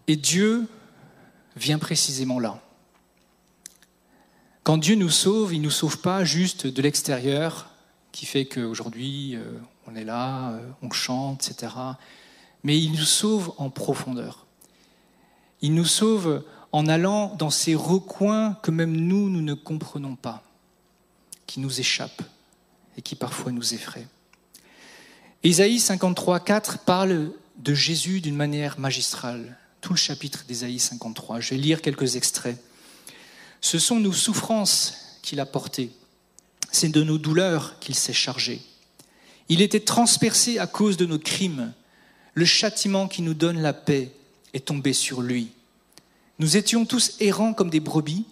[0.07, 0.67] Et Dieu
[1.55, 2.61] vient précisément là.
[4.63, 7.69] Quand Dieu nous sauve, il ne nous sauve pas juste de l'extérieur,
[8.11, 11.73] qui fait qu'aujourd'hui, euh, on est là, euh, on chante, etc.
[12.63, 14.45] Mais il nous sauve en profondeur.
[15.61, 20.43] Il nous sauve en allant dans ces recoins que même nous, nous ne comprenons pas,
[21.45, 22.23] qui nous échappent
[22.97, 24.07] et qui parfois nous effraient.
[25.43, 29.57] Ésaïe 53, 4 parle de Jésus d'une manière magistrale.
[29.87, 31.39] Tout le chapitre d'Ésaïe 53.
[31.39, 32.61] Je vais lire quelques extraits.
[33.61, 35.91] Ce sont nos souffrances qu'il a portées.
[36.73, 38.59] C'est de nos douleurs qu'il s'est chargé.
[39.47, 41.71] Il était transpercé à cause de nos crimes.
[42.33, 44.11] Le châtiment qui nous donne la paix
[44.53, 45.51] est tombé sur lui.
[46.37, 48.25] Nous étions tous errants comme des brebis,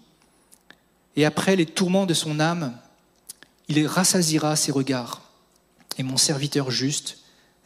[1.15, 2.77] et après les tourments de son âme,
[3.69, 5.21] il rassasira ses regards,
[5.97, 7.19] et mon serviteur juste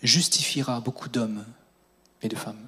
[0.04, 1.44] justifiera beaucoup d'hommes
[2.22, 2.68] et de femmes.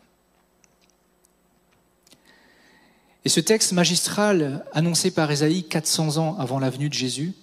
[3.24, 7.34] Et ce texte magistral annoncé par Ésaïe 400 ans avant la venue de Jésus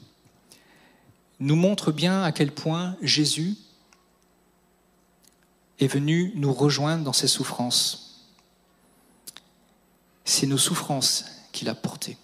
[1.40, 3.56] nous montre bien à quel point Jésus
[5.78, 8.26] est venu nous rejoindre dans ses souffrances.
[10.24, 12.18] C'est nos souffrances qu'il a portées.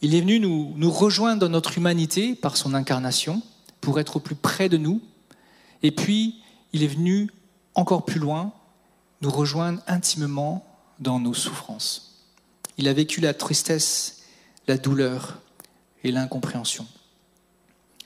[0.00, 3.42] Il est venu nous, nous rejoindre dans notre humanité par son incarnation
[3.80, 5.02] pour être au plus près de nous.
[5.82, 6.40] Et puis,
[6.72, 7.30] il est venu
[7.74, 8.52] encore plus loin,
[9.20, 10.66] nous rejoindre intimement
[10.98, 12.05] dans nos souffrances.
[12.78, 14.22] Il a vécu la tristesse,
[14.66, 15.40] la douleur
[16.04, 16.86] et l'incompréhension.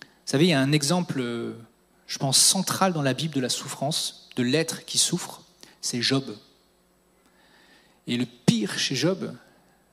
[0.01, 1.23] Vous savez, il y a un exemple,
[2.07, 5.43] je pense, central dans la Bible de la souffrance, de l'être qui souffre,
[5.81, 6.37] c'est Job.
[8.07, 9.35] Et le pire chez Job,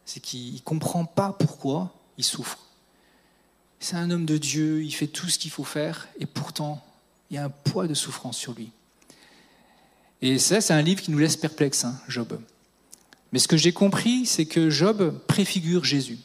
[0.06, 2.60] c'est qu'il ne comprend pas pourquoi il souffre.
[3.80, 6.84] C'est un homme de Dieu, il fait tout ce qu'il faut faire, et pourtant,
[7.30, 8.72] il y a un poids de souffrance sur lui.
[10.22, 12.40] Et ça, c'est un livre qui nous laisse perplexes, hein, Job.
[13.32, 16.20] Mais ce que j'ai compris, c'est que Job préfigure Jésus.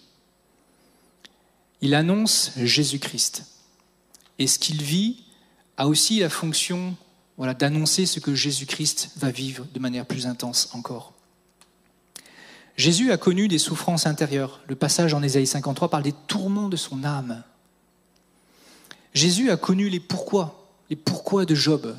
[1.80, 3.44] Il annonce Jésus-Christ.
[4.38, 5.24] Et ce qu'il vit
[5.76, 6.96] a aussi la fonction
[7.58, 11.12] d'annoncer ce que Jésus-Christ va vivre de manière plus intense encore.
[12.76, 14.60] Jésus a connu des souffrances intérieures.
[14.68, 17.42] Le passage en Ésaïe 53 parle des tourments de son âme.
[19.12, 21.96] Jésus a connu les pourquoi, les pourquoi de Job.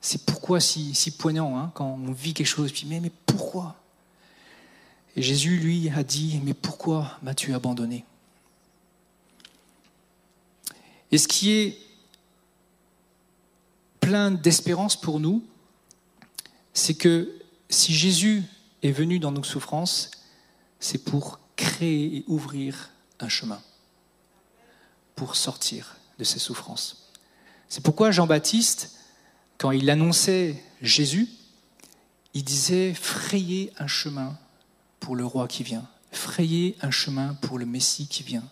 [0.00, 3.76] C'est pourquoi si, si poignant hein, quand on vit quelque chose, puis mais, mais pourquoi?
[5.16, 8.04] Et Jésus, lui, a dit, mais pourquoi m'as-tu abandonné?
[11.12, 11.78] Et ce qui est
[14.00, 15.44] plein d'espérance pour nous,
[16.72, 17.32] c'est que
[17.70, 18.42] si Jésus
[18.82, 20.10] est venu dans nos souffrances,
[20.80, 23.62] c'est pour créer et ouvrir un chemin,
[25.14, 27.10] pour sortir de ces souffrances.
[27.68, 28.98] C'est pourquoi Jean-Baptiste,
[29.56, 31.28] quand il annonçait Jésus,
[32.34, 34.36] il disait Frayez un chemin
[35.04, 38.48] pour le roi qui vient, frayez un chemin pour le Messie qui vient.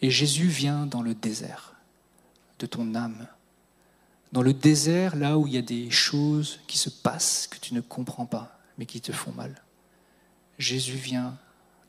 [0.00, 1.74] Et Jésus vient dans le désert
[2.58, 3.26] de ton âme,
[4.32, 7.74] dans le désert là où il y a des choses qui se passent que tu
[7.74, 9.62] ne comprends pas mais qui te font mal.
[10.56, 11.36] Jésus vient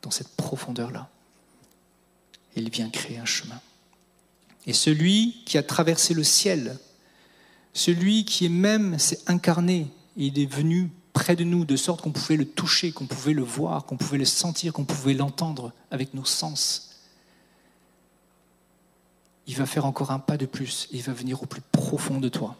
[0.02, 1.08] dans cette profondeur-là.
[2.56, 3.62] Il vient créer un chemin.
[4.66, 6.78] Et celui qui a traversé le ciel,
[7.72, 12.10] celui qui est même s'est incarné, il est venu près de nous de sorte qu'on
[12.10, 16.12] pouvait le toucher, qu'on pouvait le voir, qu'on pouvait le sentir, qu'on pouvait l'entendre avec
[16.12, 16.90] nos sens.
[19.46, 22.28] Il va faire encore un pas de plus, il va venir au plus profond de
[22.28, 22.56] toi.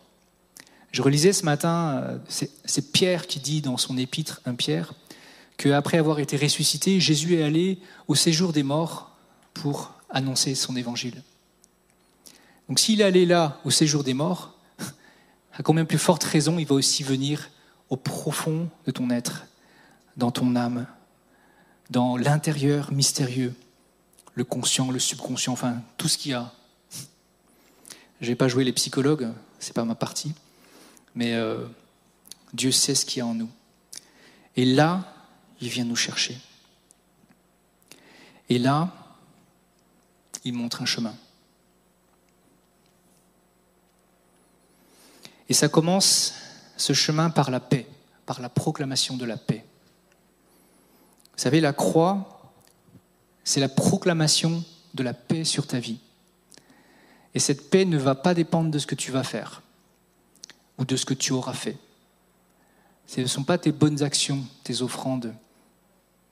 [0.93, 4.95] Je relisais ce matin, euh, c'est Pierre qui dit dans son épître, un Pierre,
[5.57, 9.11] qu'après avoir été ressuscité, Jésus est allé au séjour des morts
[9.53, 11.23] pour annoncer son évangile.
[12.69, 14.55] Donc s'il est allé là, au séjour des morts,
[15.55, 17.51] à combien plus forte raison il va aussi venir
[17.97, 19.47] profond de ton être,
[20.17, 20.87] dans ton âme,
[21.91, 23.55] dans l'intérieur mystérieux,
[24.35, 26.53] le conscient, le subconscient, enfin tout ce qu'il y a.
[28.21, 29.29] Je vais pas jouer les psychologues,
[29.59, 30.35] c'est pas ma partie,
[31.15, 31.65] mais euh,
[32.53, 33.51] Dieu sait ce qu'il y a en nous.
[34.57, 35.13] Et là,
[35.61, 36.39] il vient nous chercher.
[38.49, 38.93] Et là,
[40.45, 41.15] il montre un chemin.
[45.49, 46.35] Et ça commence
[46.77, 47.87] ce chemin par la paix,
[48.27, 49.65] par la proclamation de la paix.
[51.33, 52.53] Vous savez, la croix,
[53.43, 55.99] c'est la proclamation de la paix sur ta vie.
[57.35, 59.63] Et cette paix ne va pas dépendre de ce que tu vas faire
[60.79, 61.77] ou de ce que tu auras fait.
[63.07, 65.35] Ce ne sont pas tes bonnes actions, tes offrandes,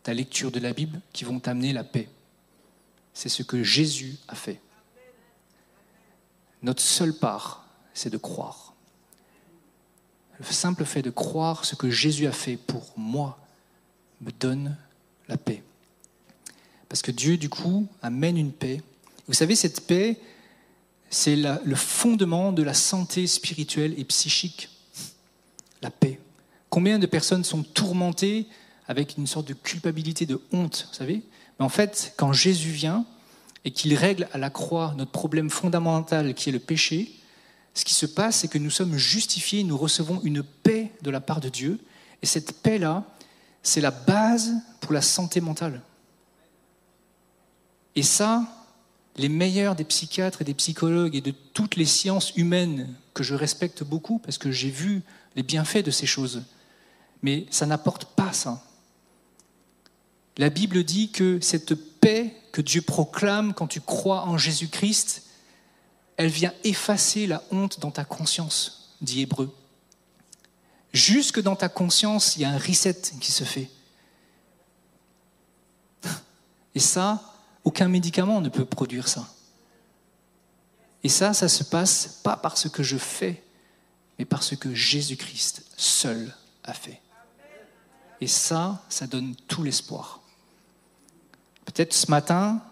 [0.02, 2.08] ta lecture de la Bible qui vont t'amener la paix.
[3.14, 4.60] C'est ce que Jésus a fait.
[6.62, 8.71] Notre seule part, c'est de croire.
[10.42, 13.38] Le simple fait de croire ce que Jésus a fait pour moi
[14.20, 14.76] me donne
[15.28, 15.62] la paix.
[16.88, 18.82] Parce que Dieu, du coup, amène une paix.
[19.28, 20.18] Vous savez, cette paix,
[21.10, 24.68] c'est le fondement de la santé spirituelle et psychique.
[25.80, 26.18] La paix.
[26.70, 28.46] Combien de personnes sont tourmentées
[28.88, 31.22] avec une sorte de culpabilité, de honte, vous savez
[31.58, 33.06] Mais en fait, quand Jésus vient
[33.64, 37.12] et qu'il règle à la croix notre problème fondamental qui est le péché,
[37.74, 41.20] ce qui se passe, c'est que nous sommes justifiés, nous recevons une paix de la
[41.20, 41.78] part de Dieu.
[42.20, 43.04] Et cette paix-là,
[43.62, 45.80] c'est la base pour la santé mentale.
[47.94, 48.44] Et ça,
[49.16, 53.34] les meilleurs des psychiatres et des psychologues et de toutes les sciences humaines que je
[53.34, 55.02] respecte beaucoup, parce que j'ai vu
[55.36, 56.42] les bienfaits de ces choses,
[57.22, 58.62] mais ça n'apporte pas ça.
[60.38, 65.21] La Bible dit que cette paix que Dieu proclame quand tu crois en Jésus-Christ,
[66.16, 69.54] elle vient effacer la honte dans ta conscience, dit Hébreu.
[70.92, 73.70] Jusque dans ta conscience, il y a un reset qui se fait.
[76.74, 77.22] Et ça,
[77.64, 79.26] aucun médicament ne peut produire ça.
[81.02, 83.42] Et ça, ça se passe pas parce que je fais,
[84.18, 87.00] mais parce que Jésus-Christ seul a fait.
[88.20, 90.20] Et ça, ça donne tout l'espoir.
[91.64, 92.62] Peut-être ce matin,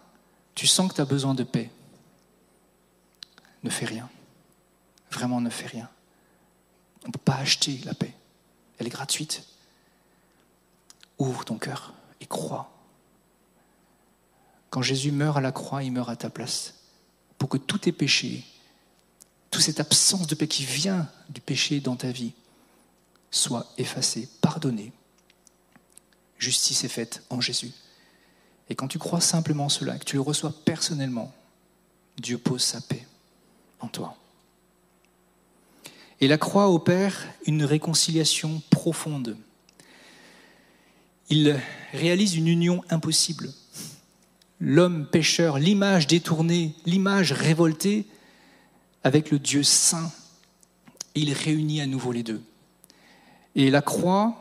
[0.55, 1.71] tu sens que tu as besoin de paix.
[3.63, 4.09] Ne fais rien.
[5.11, 5.89] Vraiment, ne fais rien.
[7.05, 8.15] On ne peut pas acheter la paix.
[8.79, 9.45] Elle est gratuite.
[11.19, 12.73] Ouvre ton cœur et crois.
[14.71, 16.75] Quand Jésus meurt à la croix, il meurt à ta place.
[17.39, 18.45] Pour que tous tes péchés,
[19.51, 22.35] toute cette absence de paix qui vient du péché dans ta vie,
[23.31, 24.93] soit effacée, pardonnée.
[26.39, 27.73] Justice est faite en Jésus.
[28.69, 31.35] Et quand tu crois simplement cela, que tu le reçois personnellement,
[32.17, 33.07] Dieu pose sa paix
[33.81, 34.17] en toi.
[36.21, 39.37] Et la croix opère une réconciliation profonde.
[41.31, 41.59] Il
[41.93, 43.51] réalise une union impossible.
[44.61, 48.07] L'homme pécheur, l'image détournée, l'image révoltée
[49.03, 50.13] avec le Dieu saint,
[51.15, 52.43] il réunit à nouveau les deux.
[53.55, 54.37] Et la croix,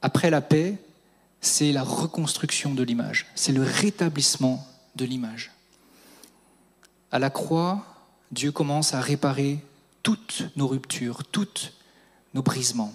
[0.00, 0.78] après la paix,
[1.40, 4.66] c'est la reconstruction de l'image, c'est le rétablissement
[4.96, 5.52] de l'image.
[7.12, 7.97] À la croix,
[8.30, 9.58] Dieu commence à réparer
[10.02, 11.72] toutes nos ruptures, tous
[12.34, 12.92] nos brisements.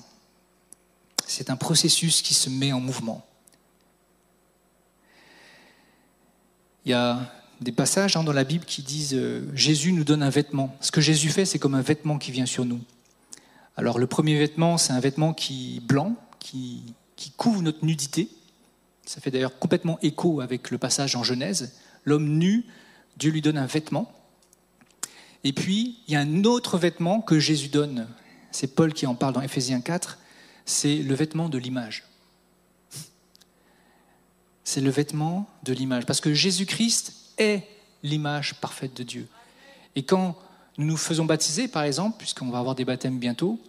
[1.25, 3.25] C'est un processus qui se met en mouvement.
[6.85, 10.21] Il y a des passages hein, dans la Bible qui disent euh, Jésus nous donne
[10.21, 10.75] un vêtement.
[10.81, 12.81] Ce que Jésus fait, c'est comme un vêtement qui vient sur nous.
[13.77, 16.83] Alors le premier vêtement, c'est un vêtement qui blanc, qui,
[17.15, 18.29] qui couvre notre nudité.
[19.05, 21.73] Ça fait d'ailleurs complètement écho avec le passage en Genèse.
[22.05, 22.65] L'homme nu,
[23.17, 24.11] Dieu lui donne un vêtement.
[25.43, 28.07] Et puis, il y a un autre vêtement que Jésus donne.
[28.51, 30.19] C'est Paul qui en parle dans Éphésiens 4.
[30.65, 32.03] C'est le vêtement de l'image.
[34.63, 36.05] C'est le vêtement de l'image.
[36.05, 37.63] Parce que Jésus-Christ est
[38.03, 39.27] l'image parfaite de Dieu.
[39.95, 40.37] Et quand
[40.77, 43.59] nous nous faisons baptiser, par exemple, puisqu'on va avoir des baptêmes bientôt,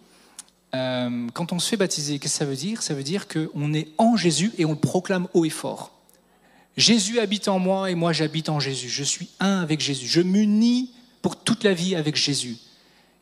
[0.73, 2.81] euh, quand on se fait baptiser, qu'est-ce que ça veut dire?
[2.81, 5.91] Ça veut dire qu'on est en Jésus et on proclame haut et fort.
[6.77, 8.89] Jésus habite en moi et moi j'habite en Jésus.
[8.89, 10.07] Je suis un avec Jésus.
[10.07, 10.91] Je m'unis
[11.25, 12.55] pour toute la vie avec Jésus.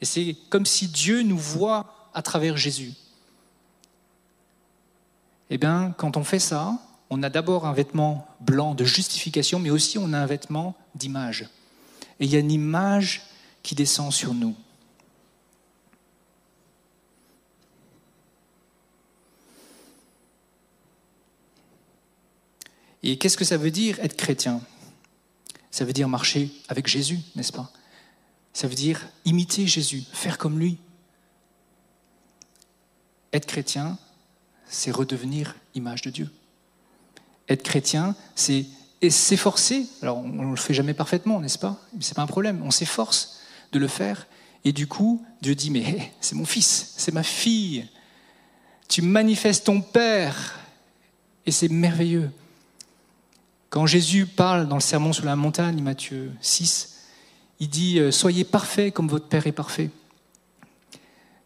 [0.01, 2.91] Et c'est comme si Dieu nous voit à travers Jésus.
[5.49, 6.77] Eh bien, quand on fait ça,
[7.09, 11.47] on a d'abord un vêtement blanc de justification, mais aussi on a un vêtement d'image.
[12.19, 13.21] Et il y a une image
[13.61, 14.53] qui descend sur nous.
[23.01, 24.59] Et qu'est-ce que ça veut dire être chrétien?
[25.71, 27.71] Ça veut dire marcher avec Jésus, n'est-ce pas?
[28.53, 30.77] Ça veut dire imiter Jésus, faire comme lui.
[33.33, 33.97] Être chrétien,
[34.67, 36.31] c'est redevenir image de Dieu.
[37.49, 38.65] Être chrétien, c'est
[39.09, 41.81] s'efforcer, alors on ne le fait jamais parfaitement, n'est-ce pas?
[41.93, 43.39] Mais c'est pas un problème, on s'efforce
[43.73, 44.27] de le faire,
[44.63, 47.85] et du coup, Dieu dit, mais c'est mon fils, c'est ma fille,
[48.87, 50.59] tu manifestes ton Père,
[51.45, 52.31] et c'est merveilleux.
[53.69, 56.92] Quand Jésus parle dans le sermon sur la montagne, Matthieu 6,
[57.59, 59.89] il dit, euh, soyez parfaits comme votre Père est parfait.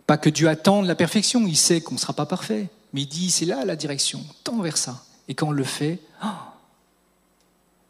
[0.06, 3.08] Pas que Dieu attende la perfection, il sait qu'on ne sera pas parfait, mais il
[3.08, 5.04] dit, c'est là la direction, tend vers ça.
[5.28, 6.28] Et quand on le fait, oh,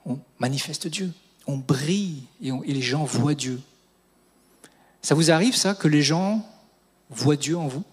[0.06, 1.14] on manifeste Dieu,
[1.46, 3.62] on brille et, les gens voient Dieu.
[5.02, 6.46] Ça vous arrive ça, que les gens
[7.10, 7.84] voient Dieu en vous?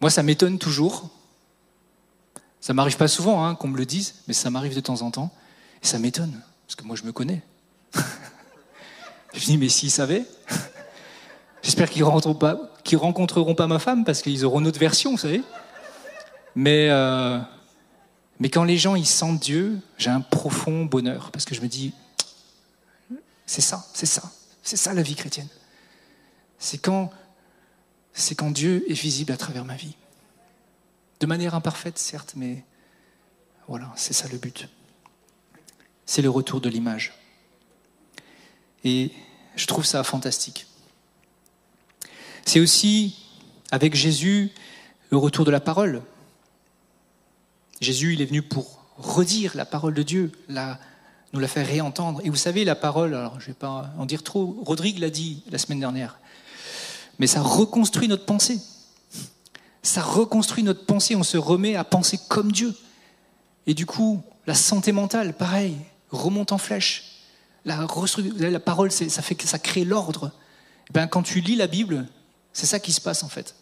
[0.00, 1.08] Moi, ça m'étonne toujours.
[2.60, 5.10] Ça m'arrive pas souvent hein, qu'on me le dise, mais ça m'arrive de temps en
[5.10, 5.30] temps.
[5.82, 7.42] Ça m'étonne, parce que moi, je me connais.
[7.94, 10.24] je me dis, mais s'ils savaient,
[11.62, 15.42] j'espère qu'ils ne rencontreront pas ma femme, parce qu'ils auront une autre version, vous savez.
[16.56, 17.40] Mais euh,
[18.40, 21.68] mais quand les gens ils sentent Dieu, j'ai un profond bonheur parce que je me
[21.68, 21.92] dis,
[23.46, 24.22] c'est ça, c'est ça,
[24.62, 25.48] c'est ça la vie chrétienne.
[26.58, 27.10] C'est quand,
[28.12, 29.96] c'est quand Dieu est visible à travers ma vie.
[31.20, 32.64] De manière imparfaite, certes, mais
[33.68, 34.68] voilà, c'est ça le but.
[36.06, 37.14] C'est le retour de l'image.
[38.84, 39.10] Et
[39.56, 40.66] je trouve ça fantastique.
[42.44, 43.16] C'est aussi,
[43.70, 44.50] avec Jésus,
[45.10, 46.02] le retour de la parole.
[47.80, 52.20] Jésus, il est venu pour redire la parole de Dieu, nous la faire réentendre.
[52.24, 55.10] Et vous savez, la parole, alors je ne vais pas en dire trop, Rodrigue l'a
[55.10, 56.18] dit la semaine dernière,
[57.18, 58.60] mais ça reconstruit notre pensée.
[59.82, 62.74] Ça reconstruit notre pensée, on se remet à penser comme Dieu.
[63.66, 65.76] Et du coup, la santé mentale, pareil,
[66.14, 67.20] remonte en flèche.
[67.64, 67.86] La,
[68.60, 70.30] parole, ça fait ça crée l'ordre.
[70.90, 72.06] Eh ben, quand tu lis la Bible,
[72.52, 73.54] c'est ça qui se passe en fait.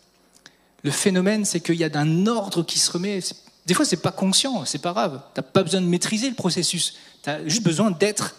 [0.83, 3.21] Le phénomène, c'est qu'il y a un ordre qui se remet.
[3.67, 5.23] Des fois, c'est pas conscient, c'est pas grave.
[5.35, 6.95] Tu n'as pas besoin de maîtriser le processus.
[7.23, 8.35] Tu as juste besoin d'être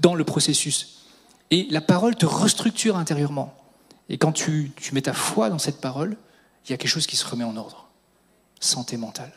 [0.00, 1.04] dans le processus.
[1.50, 3.54] Et la parole te restructure intérieurement.
[4.10, 6.16] Et quand tu mets ta foi dans cette parole,
[6.66, 7.88] il y a quelque chose qui se remet en ordre.
[8.60, 9.32] Santé mentale.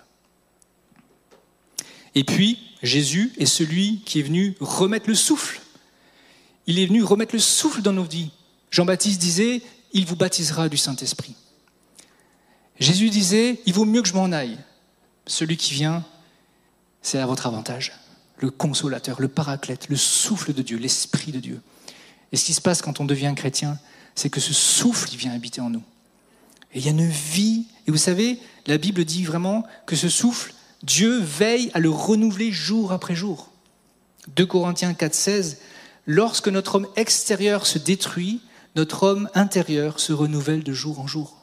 [2.16, 5.62] Et puis, Jésus est celui qui est venu remettre le souffle.
[6.68, 8.32] Il est venu remettre le souffle dans nos vies.
[8.70, 9.62] Jean-Baptiste disait,
[9.94, 11.36] il vous baptisera du Saint-Esprit.
[12.80, 14.58] Jésus disait, il vaut mieux que je m'en aille.
[15.28, 16.04] Celui qui vient,
[17.02, 17.94] c'est à votre avantage.
[18.38, 21.62] Le consolateur, le paraclète, le souffle de Dieu, l'esprit de Dieu.
[22.32, 23.78] Et ce qui se passe quand on devient chrétien,
[24.16, 25.84] c'est que ce souffle, vient habiter en nous.
[26.74, 27.68] Et il y a une vie.
[27.88, 30.54] Et vous savez, la Bible dit vraiment que ce souffle,
[30.84, 33.50] Dieu veille à le renouveler jour après jour.
[34.36, 35.60] 2 Corinthiens 4, 16,
[36.08, 38.42] lorsque notre homme extérieur se détruit,
[38.76, 41.38] notre homme intérieur se renouvelle de jour en jour.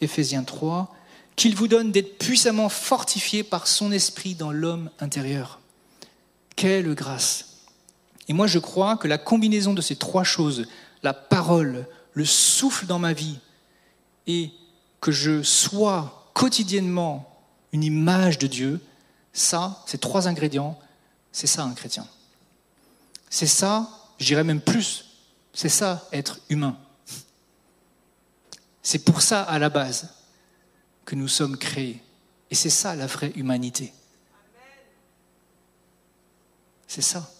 [0.00, 0.94] Éphésiens 3,
[1.36, 5.60] qu'il vous donne d'être puissamment fortifié par son esprit dans l'homme intérieur.
[6.56, 7.58] Quelle grâce
[8.28, 10.66] Et moi je crois que la combinaison de ces trois choses,
[11.02, 13.38] la parole, le souffle dans ma vie,
[14.26, 14.50] et
[15.00, 17.29] que je sois quotidiennement
[17.72, 18.80] une image de Dieu,
[19.32, 20.78] ça, ces trois ingrédients,
[21.32, 22.06] c'est ça un chrétien.
[23.28, 25.04] C'est ça, je dirais même plus,
[25.52, 26.76] c'est ça être humain.
[28.82, 30.08] C'est pour ça à la base
[31.04, 32.02] que nous sommes créés.
[32.50, 33.92] Et c'est ça la vraie humanité.
[36.88, 37.30] C'est ça.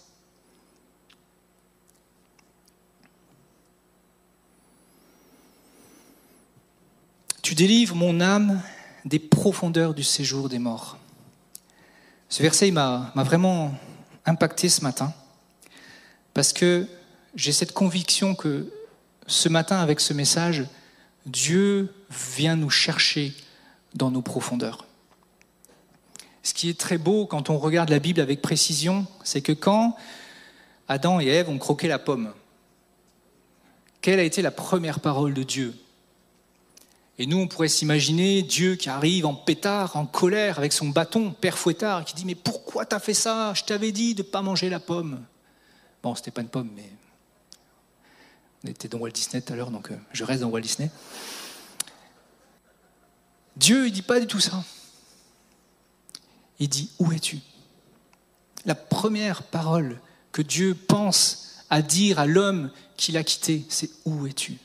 [7.41, 8.61] Tu délivres mon âme
[9.05, 10.97] des profondeurs du séjour des morts.
[12.29, 13.73] Ce verset m'a vraiment
[14.25, 15.13] impacté ce matin
[16.33, 16.87] parce que
[17.35, 18.71] j'ai cette conviction que
[19.27, 20.65] ce matin, avec ce message,
[21.25, 23.33] Dieu vient nous chercher
[23.93, 24.85] dans nos profondeurs.
[26.43, 29.95] Ce qui est très beau quand on regarde la Bible avec précision, c'est que quand
[30.87, 32.33] Adam et Ève ont croqué la pomme,
[34.01, 35.75] quelle a été la première parole de Dieu?
[37.19, 41.31] Et nous, on pourrait s'imaginer Dieu qui arrive en pétard, en colère, avec son bâton,
[41.31, 43.53] père fouettard, qui dit Mais pourquoi t'as fait ça?
[43.53, 45.23] Je t'avais dit de ne pas manger la pomme.
[46.01, 46.89] Bon, c'était pas une pomme, mais
[48.63, 50.89] on était dans Walt Disney tout à l'heure, donc euh, je reste dans Walt Disney.
[53.55, 54.63] Dieu, il dit pas du tout ça.
[56.59, 57.39] Il dit Où es-tu?
[58.65, 59.99] La première parole
[60.31, 64.57] que Dieu pense à dire à l'homme qu'il a quitté, c'est Où es-tu?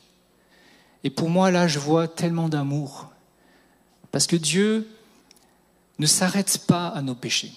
[1.07, 3.13] Et pour moi, là, je vois tellement d'amour.
[4.11, 4.91] Parce que Dieu
[6.01, 7.53] ne s'arrête pas à nos péchés.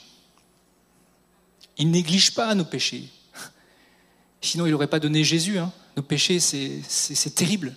[1.79, 3.09] Il néglige pas nos péchés.
[4.41, 5.57] Sinon, il n'aurait pas donné Jésus.
[5.57, 5.73] Hein.
[5.97, 7.75] Nos péchés, c'est terrible.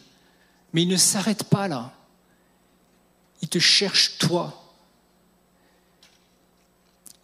[0.75, 1.95] Mais il ne s'arrête pas là.
[3.41, 4.77] Il te cherche toi.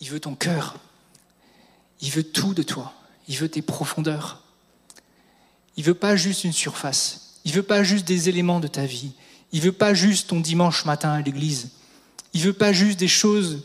[0.01, 0.79] il veut ton cœur.
[2.01, 2.95] Il veut tout de toi.
[3.29, 4.43] Il veut tes profondeurs.
[5.77, 7.28] Il veut pas juste une surface.
[7.49, 9.13] Il veut pas juste des éléments de ta vie.
[9.53, 11.71] Il veut pas juste ton dimanche matin à l'église.
[12.35, 13.63] Il veut pas juste des choses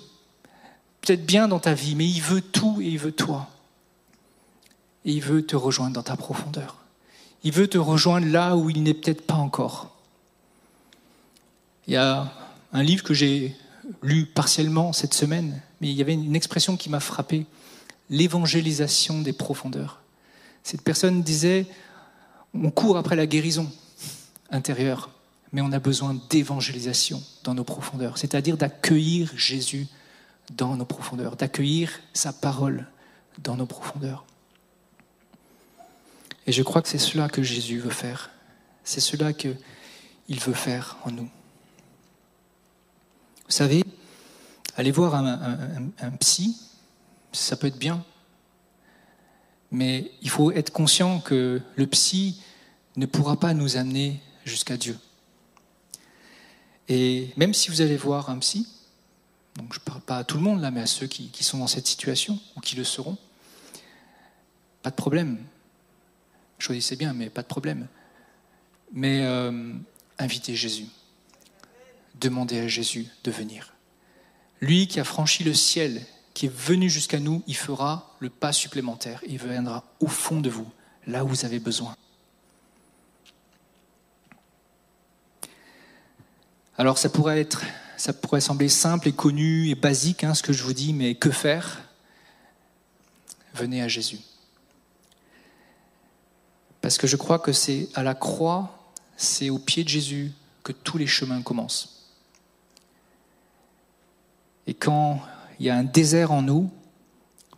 [1.02, 3.50] peut-être bien dans ta vie, mais il veut tout et il veut toi.
[5.04, 6.78] Et il veut te rejoindre dans ta profondeur.
[7.44, 9.94] Il veut te rejoindre là où il n'est peut-être pas encore.
[11.86, 12.32] Il y a
[12.72, 13.54] un livre que j'ai
[14.02, 17.46] lu partiellement cette semaine, mais il y avait une expression qui m'a frappé,
[18.10, 20.00] l'évangélisation des profondeurs.
[20.64, 21.68] Cette personne disait,
[22.54, 23.72] on court après la guérison
[24.50, 25.10] intérieure,
[25.52, 29.88] mais on a besoin d'évangélisation dans nos profondeurs, c'est-à-dire d'accueillir Jésus
[30.52, 32.88] dans nos profondeurs, d'accueillir sa parole
[33.40, 34.26] dans nos profondeurs.
[36.46, 38.30] Et je crois que c'est cela que Jésus veut faire.
[38.84, 39.56] C'est cela qu'il
[40.30, 41.30] veut faire en nous.
[43.46, 43.84] Vous savez,
[44.76, 46.58] aller voir un, psy,
[47.32, 48.04] ça peut être bien.
[49.74, 52.40] Mais il faut être conscient que le psy
[52.96, 54.96] ne pourra pas nous amener jusqu'à Dieu.
[56.88, 58.68] Et même si vous allez voir un psy,
[59.56, 61.58] donc je ne parle pas à tout le monde là, mais à ceux qui, sont
[61.58, 63.18] dans cette situation ou qui le seront,
[64.84, 65.40] pas de problème.
[66.60, 67.88] Choisissez bien, mais pas de problème.
[68.92, 69.74] Mais euh,
[70.20, 70.86] invitez Jésus.
[72.22, 73.74] Demandez à Jésus de venir.
[74.62, 78.52] Lui qui a franchi le ciel, qui est venu jusqu'à nous, il fera le pas
[78.52, 79.22] supplémentaire.
[79.28, 80.70] Il viendra au fond de vous,
[81.06, 81.96] là où vous avez besoin.
[86.78, 87.62] Alors ça pourrait être,
[87.98, 91.16] ça pourrait sembler simple et connu et basique, hein, ce que je vous dis, mais
[91.16, 91.82] que faire?
[93.54, 94.20] Venez à Jésus.
[96.82, 100.32] Parce que je crois que c'est à la croix, c'est au pied de Jésus
[100.64, 102.10] que tous les chemins commencent.
[104.66, 105.22] Et quand
[105.64, 106.70] il y a un désert en nous,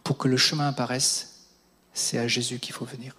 [0.04, 1.48] pour que le chemin apparaisse,
[1.92, 3.16] c'est à Jésus qu'il faut venir.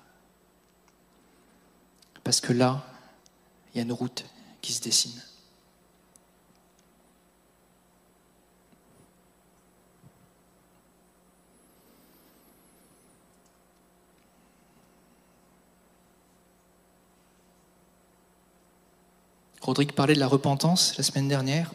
[2.23, 2.87] Parce que là,
[3.75, 4.25] il y a une route
[4.61, 5.21] qui se dessine.
[19.63, 21.75] Rodrigue parlait de la repentance la semaine dernière.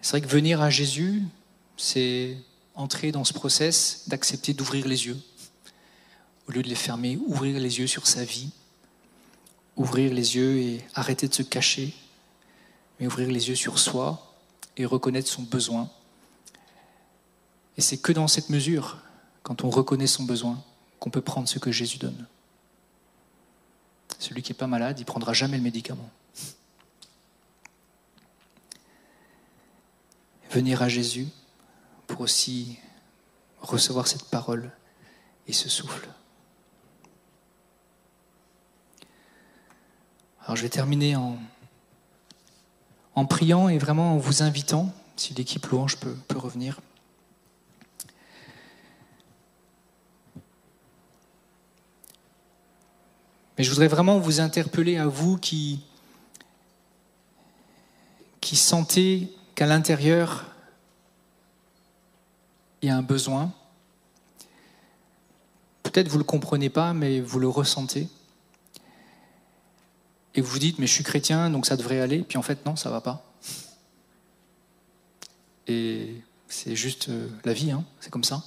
[0.00, 1.22] C'est vrai que venir à Jésus,
[1.76, 2.36] c'est
[2.74, 5.18] entrer dans ce process d'accepter d'ouvrir les yeux.
[6.48, 8.50] Au lieu de les fermer, ouvrir les yeux sur sa vie,
[9.76, 11.94] ouvrir les yeux et arrêter de se cacher,
[12.98, 14.34] mais ouvrir les yeux sur soi
[14.76, 15.90] et reconnaître son besoin.
[17.76, 18.98] Et c'est que dans cette mesure,
[19.42, 20.62] quand on reconnaît son besoin,
[21.00, 22.26] qu'on peut prendre ce que Jésus donne.
[24.18, 26.08] Celui qui n'est pas malade, il prendra jamais le médicament.
[30.54, 31.26] venir à Jésus
[32.06, 32.78] pour aussi
[33.60, 34.70] recevoir cette parole
[35.46, 36.08] et ce souffle.
[40.42, 41.38] Alors je vais terminer en,
[43.26, 46.80] priant et vraiment en vous invitant, si l'équipe louange peut, revenir.
[53.56, 55.80] Mais je voudrais vraiment vous interpeller à vous qui
[58.42, 60.53] sentez qu'à l'intérieur,
[62.84, 63.50] il y a un besoin.
[65.82, 68.08] Peut-être vous ne le comprenez pas, mais vous le ressentez.
[70.34, 72.22] Et vous vous dites, mais je suis chrétien, donc ça devrait aller.
[72.22, 73.24] Puis en fait, non, ça ne va pas.
[75.66, 78.42] Et c'est juste euh, la vie, hein, c'est comme ça.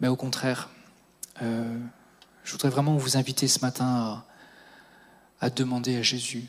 [0.00, 0.68] Mais au contraire,
[1.40, 1.78] euh,
[2.44, 4.24] je voudrais vraiment vous inviter ce matin
[5.40, 6.48] à demander à Jésus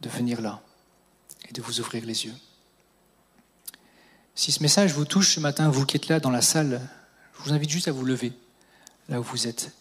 [0.00, 0.60] de venir là
[1.48, 2.34] et de vous ouvrir les yeux.
[4.34, 6.80] Si ce message vous touche ce matin, vous qui êtes là dans la salle,
[7.34, 8.32] je vous invite juste à vous lever
[9.08, 9.72] là où vous êtes.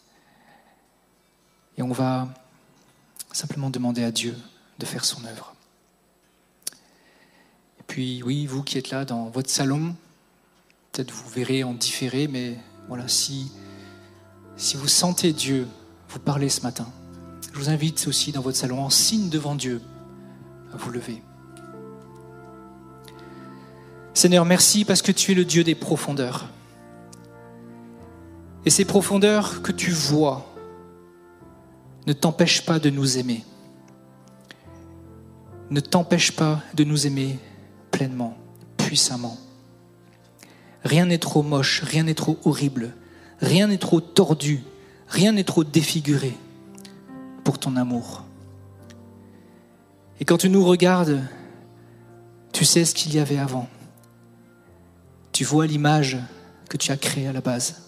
[1.78, 2.28] Et on va
[3.32, 4.38] simplement demander à Dieu
[4.80, 5.56] de faire son œuvre.
[7.80, 9.96] Et puis oui, vous qui êtes là dans votre salon,
[10.92, 13.52] peut-être vous verrez en différé, mais voilà, si,
[14.58, 15.68] si vous sentez Dieu
[16.10, 16.92] vous parler ce matin,
[17.54, 19.82] je vous invite aussi dans votre salon, en signe devant Dieu,
[20.74, 21.22] à vous lever.
[24.14, 26.48] Seigneur, merci parce que tu es le Dieu des profondeurs.
[28.66, 30.46] Et ces profondeurs que tu vois
[32.06, 33.44] ne t'empêchent pas de nous aimer.
[35.70, 37.40] Ne t'empêchent pas de nous aimer
[37.92, 38.38] pleinement,
[38.78, 39.38] puissamment.
[40.84, 42.94] Rien n'est trop moche, rien n'est trop horrible,
[43.40, 44.62] rien n'est trop tordu,
[45.08, 46.36] rien n'est trop défiguré
[47.44, 48.26] pour ton amour.
[50.20, 51.24] Et quand tu nous regardes,
[52.52, 53.70] tu sais ce qu'il y avait avant.
[55.42, 56.20] Tu vois l'image
[56.70, 57.82] que tu as créée à la base.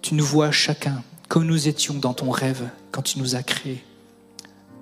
[0.00, 3.84] Tu nous vois chacun comme nous étions dans ton rêve quand tu nous as créés,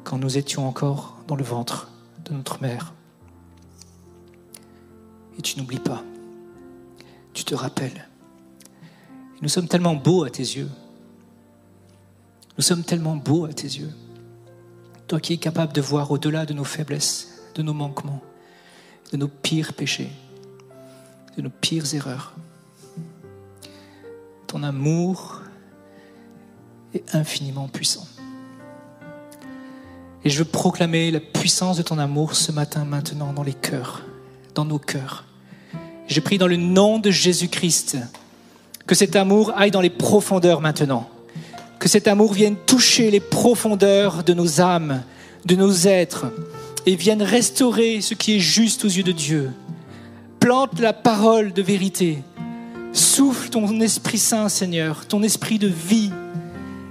[0.05, 1.91] quand nous étions encore dans le ventre
[2.27, 2.93] de notre mère.
[5.39, 6.05] Et tu n'oublies pas,
[7.33, 8.07] tu te rappelles.
[9.41, 10.69] nous sommes tellement beaux à tes yeux.
[12.59, 13.95] Nous sommes tellement beaux à tes yeux.
[15.07, 18.21] Toi qui es capable de voir au-delà de nos faiblesses, de nos manquements,
[19.13, 20.11] de nos pires péchés,
[21.39, 22.35] de nos pires erreurs.
[24.49, 25.43] Ton amour
[26.93, 28.07] est infiniment puissant.
[30.25, 34.03] Et je veux proclamer la puissance de ton amour ce matin, maintenant, dans les cœurs,
[34.57, 35.27] dans nos cœurs.
[36.09, 37.99] J'ai pris dans le nom de Jésus-Christ
[38.89, 41.09] que cet amour aille dans les profondeurs maintenant.
[41.79, 45.05] Que cet amour vienne toucher les profondeurs de nos âmes,
[45.45, 46.33] de nos êtres,
[46.85, 49.53] et vienne restaurer ce qui est juste aux yeux de Dieu.
[50.49, 52.23] Plante la parole de vérité.
[52.95, 56.11] Souffle ton Esprit Saint, Seigneur, ton esprit de vie,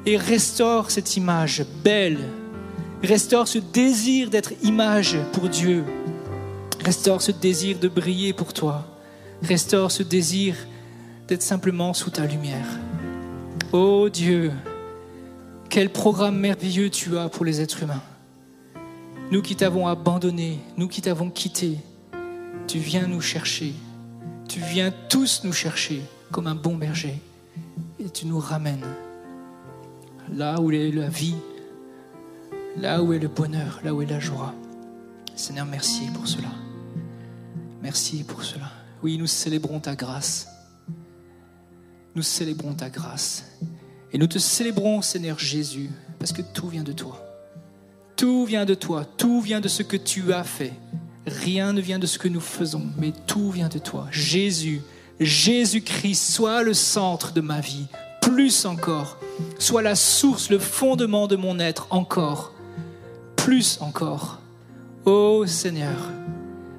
[0.05, 2.19] et restaure cette image belle.
[3.01, 5.83] Restaure ce désir d'être image pour Dieu.
[6.85, 8.85] Restaure ce désir de briller pour toi.
[9.41, 10.55] Restaure ce désir
[11.27, 12.67] d'être simplement sous ta lumière.
[13.71, 14.51] Oh Dieu,
[15.71, 18.03] quel programme merveilleux tu as pour les êtres humains.
[19.31, 21.79] Nous qui t'avons abandonné, nous qui t'avons quitté,
[22.68, 23.74] tu viens nous chercher.
[24.49, 26.01] Tu viens tous nous chercher
[26.32, 27.22] comme un bon berger.
[27.99, 28.86] Et tu nous ramènes
[30.34, 31.36] là où est la vie,
[32.76, 34.53] là où est le bonheur, là où est la joie.
[35.36, 36.49] Seigneur, merci pour cela.
[37.82, 38.72] Merci pour cela.
[39.01, 40.47] Oui, nous célébrons ta grâce.
[42.15, 43.45] Nous célébrons ta grâce.
[44.11, 45.89] Et nous te célébrons, Seigneur Jésus,
[46.20, 47.24] parce que tout vient de toi.
[48.15, 50.74] Tout vient de toi, tout vient de ce que tu as fait.
[51.28, 54.07] Rien ne vient de ce que nous faisons, mais tout vient de toi.
[54.11, 54.82] Jésus,
[55.19, 57.88] Jésus-Christ, sois le centre de ma vie,
[58.21, 59.17] plus encore.
[59.59, 62.53] Sois la source, le fondement de mon être encore.
[63.36, 64.39] Plus encore.
[65.03, 65.97] Ô Seigneur,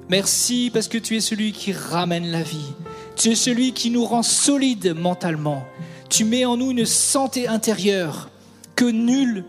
[0.09, 2.73] merci parce que tu es celui qui ramène la vie.
[3.15, 5.63] Tu es celui qui nous rend solides mentalement.
[6.09, 8.29] Tu mets en nous une santé intérieure
[8.75, 9.45] que nul,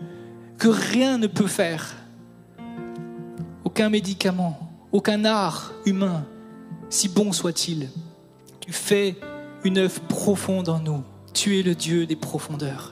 [0.59, 1.95] que rien ne peut faire.
[3.63, 6.25] Aucun médicament, aucun art humain,
[6.89, 7.89] si bon soit-il.
[8.59, 9.15] Tu fais
[9.63, 11.03] une œuvre profonde en nous.
[11.33, 12.91] Tu es le Dieu des profondeurs.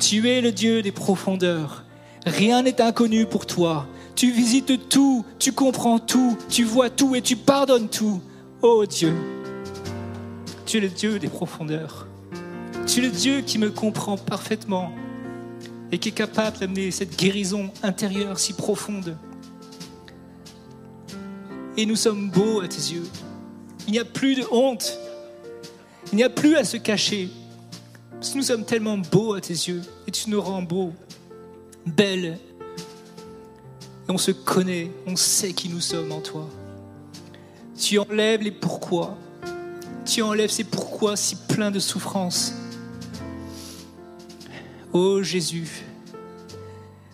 [0.00, 1.84] Tu es le Dieu des profondeurs.
[2.26, 3.86] Rien n'est inconnu pour toi.
[4.16, 8.20] Tu visites tout, tu comprends tout, tu vois tout et tu pardonnes tout.
[8.62, 9.14] Oh Dieu,
[10.66, 12.08] tu es le Dieu des profondeurs.
[12.86, 14.90] Tu es le Dieu qui me comprend parfaitement
[15.92, 19.16] et qui est capable d'amener cette guérison intérieure si profonde.
[21.78, 23.06] Et nous sommes beaux à tes yeux.
[23.86, 24.98] Il n'y a plus de honte.
[26.10, 27.28] Il n'y a plus à se cacher.
[28.10, 30.92] Parce que nous sommes tellement beaux à tes yeux et tu nous rends beaux,
[31.86, 32.36] belles.
[34.08, 36.48] Et on se connaît, on sait qui nous sommes en toi.
[37.78, 39.16] Tu enlèves les pourquoi.
[40.04, 42.54] Tu enlèves ces pourquoi si pleins de souffrance.
[44.92, 45.84] Oh Jésus,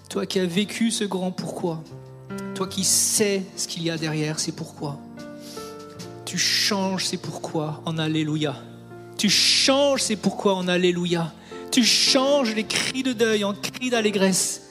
[0.09, 1.85] toi qui as vécu ce grand pourquoi,
[2.55, 4.99] toi qui sais ce qu'il y a derrière ces pourquoi,
[6.25, 8.57] tu changes ces pourquoi en Alléluia.
[9.17, 11.33] Tu changes ces pourquoi en Alléluia.
[11.71, 14.63] Tu changes les cris de deuil en cris d'allégresse.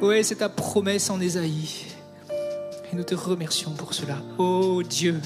[0.00, 1.86] Oui, c'est ta promesse en Ésaïe.
[2.92, 4.16] Et nous te remercions pour cela.
[4.38, 5.20] Oh Dieu,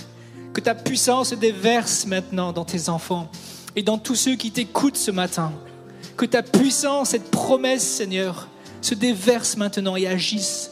[0.52, 3.30] que ta puissance se déverse maintenant dans tes enfants
[3.76, 5.52] et dans tous ceux qui t'écoutent ce matin.
[6.16, 8.48] Que ta puissance, cette promesse, Seigneur,
[8.82, 10.71] se déverse maintenant et agisse.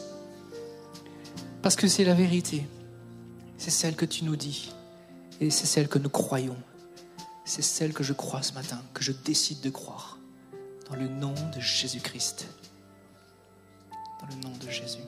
[1.61, 2.67] Parce que c'est la vérité.
[3.57, 4.71] C'est celle que tu nous dis.
[5.39, 6.57] Et c'est celle que nous croyons
[7.51, 10.17] c'est celle que je crois ce matin, que je décide de croire.
[10.89, 12.47] Dans le nom de Jésus-Christ.
[14.21, 14.99] Dans le nom de Jésus.